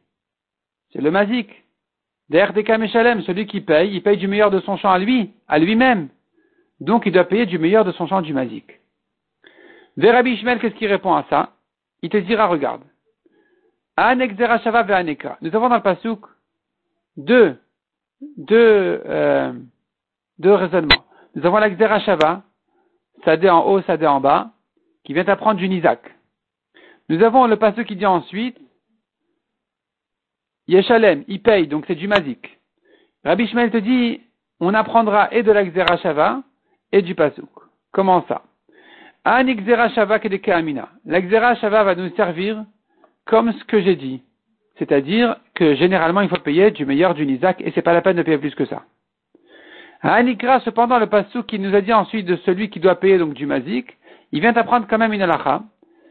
C'est 0.93 1.01
le 1.01 1.11
mazik. 1.11 1.51
D'Erdeka 2.29 2.79
Meshalem, 2.79 3.23
celui 3.23 3.47
qui 3.47 3.61
paye, 3.61 3.95
il 3.95 4.03
paye 4.03 4.17
du 4.17 4.29
meilleur 4.29 4.51
de 4.51 4.61
son 4.61 4.77
champ 4.77 4.91
à 4.91 4.99
lui, 4.99 5.33
à 5.49 5.59
lui-même. 5.59 6.09
Donc 6.81 7.05
il 7.07 7.13
doit 7.13 7.25
payer 7.25 7.47
du 7.47 7.59
meilleur 7.59 7.85
de 7.85 7.93
son 7.93 8.07
champ 8.07 8.23
du 8.23 8.33
mazik. 8.33 8.82
Rabbi 9.99 10.33
Ishmael, 10.33 10.59
qu'est-ce 10.59 10.75
qu'il 10.75 10.89
répond 10.89 11.15
à 11.15 11.25
ça 11.29 11.51
Il 12.03 12.11
te 12.11 12.17
dira, 12.17 12.47
regarde. 12.47 12.83
Nous 13.99 15.57
avons 15.57 15.69
dans 15.69 15.77
le 15.77 15.83
pasouk 15.83 16.27
deux 17.17 17.59
deux, 18.37 19.03
euh, 19.07 19.53
deux 20.39 20.55
raisonnements. 20.55 21.05
Nous 21.35 21.47
avons 21.47 21.59
la 21.59 22.01
Shava, 22.01 22.43
Sadé 23.25 23.49
en 23.49 23.65
haut, 23.67 23.83
Sadé 23.83 24.07
en 24.07 24.21
bas, 24.21 24.53
qui 25.05 25.15
vient 25.15 25.27
apprendre 25.29 25.59
du 25.59 25.69
Nizak. 25.69 26.01
Nous 27.09 27.23
avons 27.23 27.47
le 27.47 27.57
passage 27.57 27.87
qui 27.87 27.97
dit 27.97 28.07
ensuite, 28.07 28.59
Yeshalem, 30.69 31.25
il 31.29 31.43
paye, 31.43 31.67
donc 31.67 31.85
c'est 31.87 31.95
du 31.95 32.09
Mazik. 32.09 32.61
Rabbi 33.25 33.47
Shmuel 33.49 33.71
te 33.71 33.77
dit, 33.79 34.21
on 34.61 34.75
apprendra 34.75 35.33
et 35.33 35.43
de 35.43 35.53
la 35.53 35.97
Shava 35.97 36.43
et 36.93 37.03
du 37.03 37.15
Pasuk. 37.15 37.51
Comment 37.91 38.25
ça? 38.29 38.43
An 39.25 39.47
Shava 39.95 40.19
Kedeke 40.19 40.53
La 41.05 41.55
Shava 41.57 41.85
va 41.85 41.95
nous 41.95 42.11
servir 42.17 42.65
comme 43.25 43.53
ce 43.53 43.65
que 43.65 43.81
j'ai 43.81 43.97
dit. 43.97 44.23
C'est-à-dire 44.79 45.37
que 45.55 45.75
généralement 45.75 46.23
il 46.23 46.29
faut 46.29 46.37
payer 46.37 46.71
du 46.71 46.85
meilleur 46.85 47.15
du 47.15 47.27
Nizak 47.27 47.61
et 47.61 47.71
c'est 47.73 47.83
pas 47.83 47.93
la 47.93 48.03
peine 48.03 48.17
de 48.17 48.23
payer 48.23 48.39
plus 48.39 48.55
que 48.55 48.65
ça. 48.65 48.83
Anikra, 50.03 50.59
cependant, 50.61 50.99
le 50.99 51.07
passou 51.07 51.45
qui 51.45 51.61
nous 51.61 51.75
a 51.75 51.81
dit 51.81 51.93
ensuite 51.93 52.27
de 52.27 52.37
celui 52.37 52.71
qui 52.71 52.81
doit 52.81 52.97
payer 52.97 53.19
donc 53.19 53.35
du 53.35 53.47
mazik, 53.47 53.97
il 54.33 54.41
vient 54.41 54.55
apprendre 54.57 54.87
quand 54.89 54.99
même 54.99 55.13
une 55.13 55.23
alacha, 55.23 55.63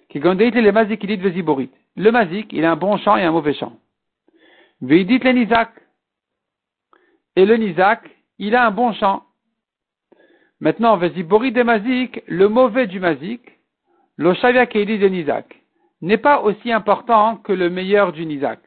qui 0.10 0.20
gondait 0.20 0.50
les 0.50 0.72
mazik, 0.72 1.04
il 1.04 1.20
dit. 1.20 1.70
Le 1.98 2.12
mazik, 2.12 2.54
il 2.54 2.64
a 2.64 2.72
un 2.72 2.78
bon 2.78 2.98
champ 2.98 3.18
et 3.18 3.24
un 3.24 3.32
mauvais 3.32 3.54
champ. 3.54 3.74
Veidit 4.82 5.20
le 5.20 5.32
nizak. 5.32 5.72
Et 7.36 7.46
le 7.46 7.58
nizak, 7.58 8.10
il 8.40 8.56
a 8.56 8.66
un 8.66 8.72
bon 8.72 8.94
champ. 8.94 9.24
Maintenant, 10.62 10.96
Veziborit 10.96 11.52
de 11.52 11.64
mazik, 11.64 12.24
le 12.28 12.48
mauvais 12.48 12.88
du 12.88 13.00
mazik, 13.00 13.42
l'oshavia 14.18 14.66
keili 14.66 14.98
de 15.00 15.08
nizak, 15.08 15.62
n'est 16.02 16.18
pas 16.18 16.42
aussi 16.42 16.72
important 16.72 17.38
que 17.38 17.52
le 17.52 17.70
meilleur 17.70 18.14
du 18.14 18.26
nizak. 18.26 18.60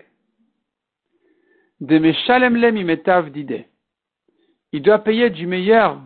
De 1.81 1.99
meshalem 1.99 2.57
lem 2.57 2.77
imetav 2.77 3.31
d'idée 3.31 3.67
il 4.75 4.83
doit 4.83 4.99
payer 4.99 5.31
du 5.31 5.47
meilleur 5.47 6.01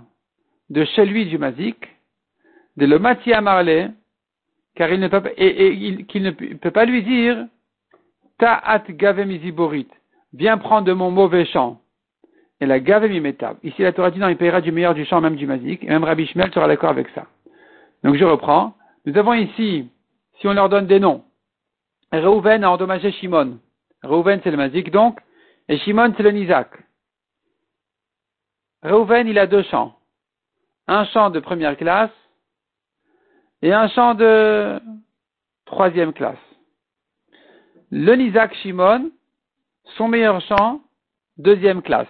de 0.69 0.85
chez 0.85 1.07
lui 1.07 1.25
du 1.25 1.39
mazik, 1.39 1.89
de 2.77 2.85
le 2.85 2.99
matia 2.99 3.41
marlé, 3.41 3.89
car 4.75 4.93
il 4.93 5.01
ne 5.01 5.09
peut, 5.09 5.23
et, 5.39 6.05
qu'il 6.05 6.23
ne 6.23 6.31
peut 6.31 6.71
pas 6.71 6.85
lui 6.85 7.03
dire, 7.03 7.47
ta'at 8.37 8.85
gavemiziborit, 8.91 9.89
viens 10.35 10.59
prendre 10.59 10.87
de 10.87 10.93
mon 10.93 11.11
mauvais 11.11 11.47
champ. 11.47 11.81
Et 12.61 12.67
la 12.67 12.81
gavemimetab. 12.81 13.57
Ici, 13.63 13.83
la 13.83 13.93
Torah 13.93 14.11
dit 14.11 14.19
non, 14.19 14.29
il 14.29 14.37
payera 14.37 14.61
du 14.61 14.73
meilleur 14.73 14.95
du 14.95 15.05
champ, 15.05 15.21
même 15.21 15.37
du 15.37 15.47
mazik, 15.47 15.85
et 15.85 15.87
même 15.87 16.05
Rabbi 16.05 16.27
Shmuel 16.27 16.53
sera 16.53 16.67
d'accord 16.67 16.91
avec 16.91 17.09
ça. 17.11 17.27
Donc 18.03 18.17
je 18.17 18.25
reprends. 18.25 18.75
Nous 19.07 19.17
avons 19.17 19.35
ici, 19.35 19.89
si 20.41 20.49
on 20.49 20.53
leur 20.53 20.69
donne 20.69 20.87
des 20.87 21.01
noms, 21.01 21.25
Reuven 22.13 22.65
a 22.65 22.71
endommagé 22.71 23.13
Shimon. 23.13 23.59
Reuven 24.03 24.41
c'est 24.43 24.51
le 24.51 24.57
mazik 24.57 24.91
donc, 24.91 25.21
et 25.69 25.79
Shimon 25.79 26.15
c'est 26.17 26.23
le 26.23 26.31
nizak. 26.31 26.71
Reuven, 28.83 29.27
il 29.27 29.39
a 29.39 29.47
deux 29.47 29.63
champs. 29.65 29.97
Un 30.87 31.05
champ 31.07 31.31
de 31.31 31.41
première 31.41 31.77
classe 31.77 32.11
et 33.61 33.73
un 33.73 33.89
champ 33.89 34.15
de 34.15 34.81
troisième 35.67 36.13
classe. 36.13 36.39
Le 37.91 38.15
Nizak 38.15 38.55
Shimon, 38.57 39.11
son 39.97 40.09
meilleur 40.09 40.41
champ, 40.43 40.81
deuxième 41.37 41.83
classe. 41.83 42.07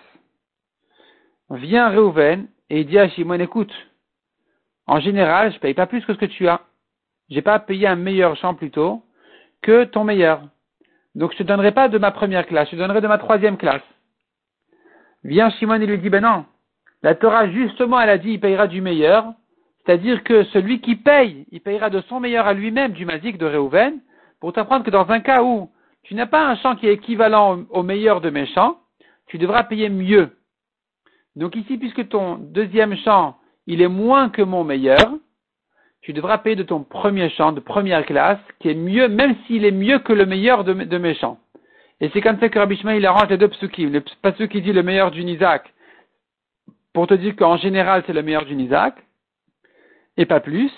Vient 1.50 1.90
Reuven 1.90 2.48
et 2.70 2.80
il 2.80 2.86
dit 2.86 2.98
à 2.98 3.08
Shimon, 3.08 3.40
écoute, 3.40 3.72
en 4.86 5.00
général, 5.00 5.52
je 5.52 5.58
paye 5.58 5.74
pas 5.74 5.86
plus 5.86 6.04
que 6.04 6.12
ce 6.12 6.18
que 6.18 6.26
tu 6.26 6.48
as. 6.48 6.60
J'ai 7.30 7.42
pas 7.42 7.58
payé 7.58 7.86
un 7.86 7.96
meilleur 7.96 8.36
champ 8.36 8.54
plutôt 8.54 9.02
que 9.62 9.84
ton 9.84 10.04
meilleur. 10.04 10.42
Donc 11.14 11.32
je 11.32 11.38
te 11.38 11.42
donnerai 11.42 11.72
pas 11.72 11.88
de 11.88 11.98
ma 11.98 12.10
première 12.10 12.46
classe, 12.46 12.68
je 12.68 12.76
te 12.76 12.80
donnerai 12.80 13.00
de 13.00 13.08
ma 13.08 13.18
troisième 13.18 13.56
classe. 13.56 13.82
Vient 15.24 15.50
Shimon 15.50 15.80
et 15.80 15.86
lui 15.86 15.98
dit, 15.98 16.10
ben 16.10 16.22
non, 16.22 16.44
la 17.02 17.14
Torah, 17.14 17.48
justement, 17.48 18.00
elle 18.00 18.10
a 18.10 18.18
dit, 18.18 18.32
il 18.32 18.40
payera 18.40 18.66
du 18.66 18.80
meilleur, 18.80 19.32
c'est-à-dire 19.84 20.22
que 20.24 20.44
celui 20.44 20.80
qui 20.80 20.96
paye, 20.96 21.46
il 21.50 21.60
payera 21.60 21.90
de 21.90 22.00
son 22.02 22.20
meilleur 22.20 22.46
à 22.46 22.54
lui-même 22.54 22.92
du 22.92 23.04
mazik 23.04 23.38
de 23.38 23.46
Réhouven, 23.46 24.00
pour 24.40 24.52
t'apprendre 24.52 24.84
que 24.84 24.90
dans 24.90 25.08
un 25.10 25.20
cas 25.20 25.42
où 25.42 25.70
tu 26.02 26.14
n'as 26.14 26.26
pas 26.26 26.46
un 26.46 26.56
champ 26.56 26.76
qui 26.76 26.86
est 26.86 26.94
équivalent 26.94 27.64
au, 27.70 27.82
meilleur 27.82 28.20
de 28.20 28.30
mes 28.30 28.46
champs, 28.46 28.78
tu 29.26 29.38
devras 29.38 29.64
payer 29.64 29.88
mieux. 29.88 30.30
Donc 31.38 31.54
ici, 31.54 31.78
puisque 31.78 32.08
ton 32.08 32.34
deuxième 32.34 32.96
champ, 32.96 33.36
il 33.68 33.80
est 33.80 33.88
moins 33.88 34.28
que 34.28 34.42
mon 34.42 34.64
meilleur, 34.64 35.14
tu 36.02 36.12
devras 36.12 36.38
payer 36.38 36.56
de 36.56 36.64
ton 36.64 36.82
premier 36.82 37.30
champ 37.30 37.52
de 37.52 37.60
première 37.60 38.04
classe, 38.04 38.40
qui 38.58 38.70
est 38.70 38.74
mieux, 38.74 39.08
même 39.08 39.36
s'il 39.46 39.64
est 39.64 39.70
mieux 39.70 40.00
que 40.00 40.12
le 40.12 40.26
meilleur 40.26 40.64
de, 40.64 40.98
mes 40.98 41.14
champs. 41.14 41.38
Et 42.00 42.10
c'est 42.12 42.22
comme 42.22 42.40
ça 42.40 42.48
que 42.48 42.58
Rabbi 42.58 42.76
il 42.82 43.06
arrange 43.06 43.28
les 43.28 43.36
deux 43.36 43.46
psukim. 43.46 43.92
Le 43.92 44.00
psukim 44.00 44.48
qui 44.48 44.62
dit 44.62 44.72
le 44.72 44.82
meilleur 44.82 45.12
du 45.12 45.22
Nizak, 45.24 45.72
pour 46.92 47.06
te 47.06 47.14
dire 47.14 47.36
qu'en 47.36 47.56
général 47.56 48.02
c'est 48.08 48.12
le 48.12 48.22
meilleur 48.22 48.44
du 48.44 48.56
Nizak, 48.56 48.96
et 50.16 50.26
pas 50.26 50.40
plus, 50.40 50.72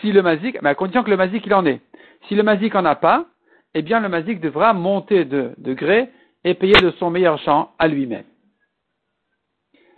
si 0.00 0.12
le 0.12 0.22
mazik, 0.22 0.62
mais 0.62 0.70
à 0.70 0.74
condition 0.76 1.02
que 1.02 1.10
le 1.10 1.16
mazik 1.16 1.44
il 1.44 1.54
en 1.54 1.66
est. 1.66 1.80
Si 2.28 2.36
le 2.36 2.44
mazik 2.44 2.76
en 2.76 2.84
a 2.84 2.94
pas, 2.94 3.26
eh 3.74 3.82
bien 3.82 3.98
le 3.98 4.08
mazik 4.08 4.40
devra 4.40 4.74
monter 4.74 5.24
de 5.24 5.54
degré 5.58 6.08
et 6.44 6.54
payer 6.54 6.80
de 6.80 6.92
son 7.00 7.10
meilleur 7.10 7.40
champ 7.40 7.72
à 7.80 7.88
lui-même. 7.88 8.24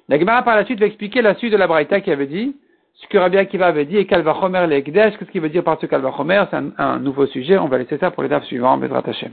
La 0.09 0.43
par 0.43 0.55
la 0.55 0.65
suite 0.65 0.79
va 0.79 0.87
expliquer 0.87 1.21
la 1.21 1.35
suite 1.35 1.53
de 1.53 1.57
la 1.57 1.67
Braïta 1.67 2.01
qui 2.01 2.13
avait 2.13 2.27
dit, 2.27 2.55
ce 2.95 3.07
que 3.09 3.19
Rabbi 3.19 3.37
Akiva 3.39 3.67
avait 3.67 3.85
dit, 3.85 3.97
et 3.97 4.07
Kalvachomer 4.07 4.67
l'Ekdesh, 4.69 5.17
qu'est-ce 5.19 5.31
qu'il 5.31 5.41
veut 5.41 5.49
dire 5.49 5.65
par 5.65 5.81
ce 5.81 5.87
Kalvachomer, 5.87 6.45
c'est 6.51 6.57
un, 6.79 6.99
nouveau 6.99 7.27
sujet, 7.27 7.59
on 7.59 7.69
va 7.69 7.79
laisser 7.79 7.99
ça 7.99 8.11
pour 8.11 8.23
l'étape 8.23 8.45
suivante, 8.45 8.81
Bezrat 8.81 9.03
Hashem. 9.05 9.33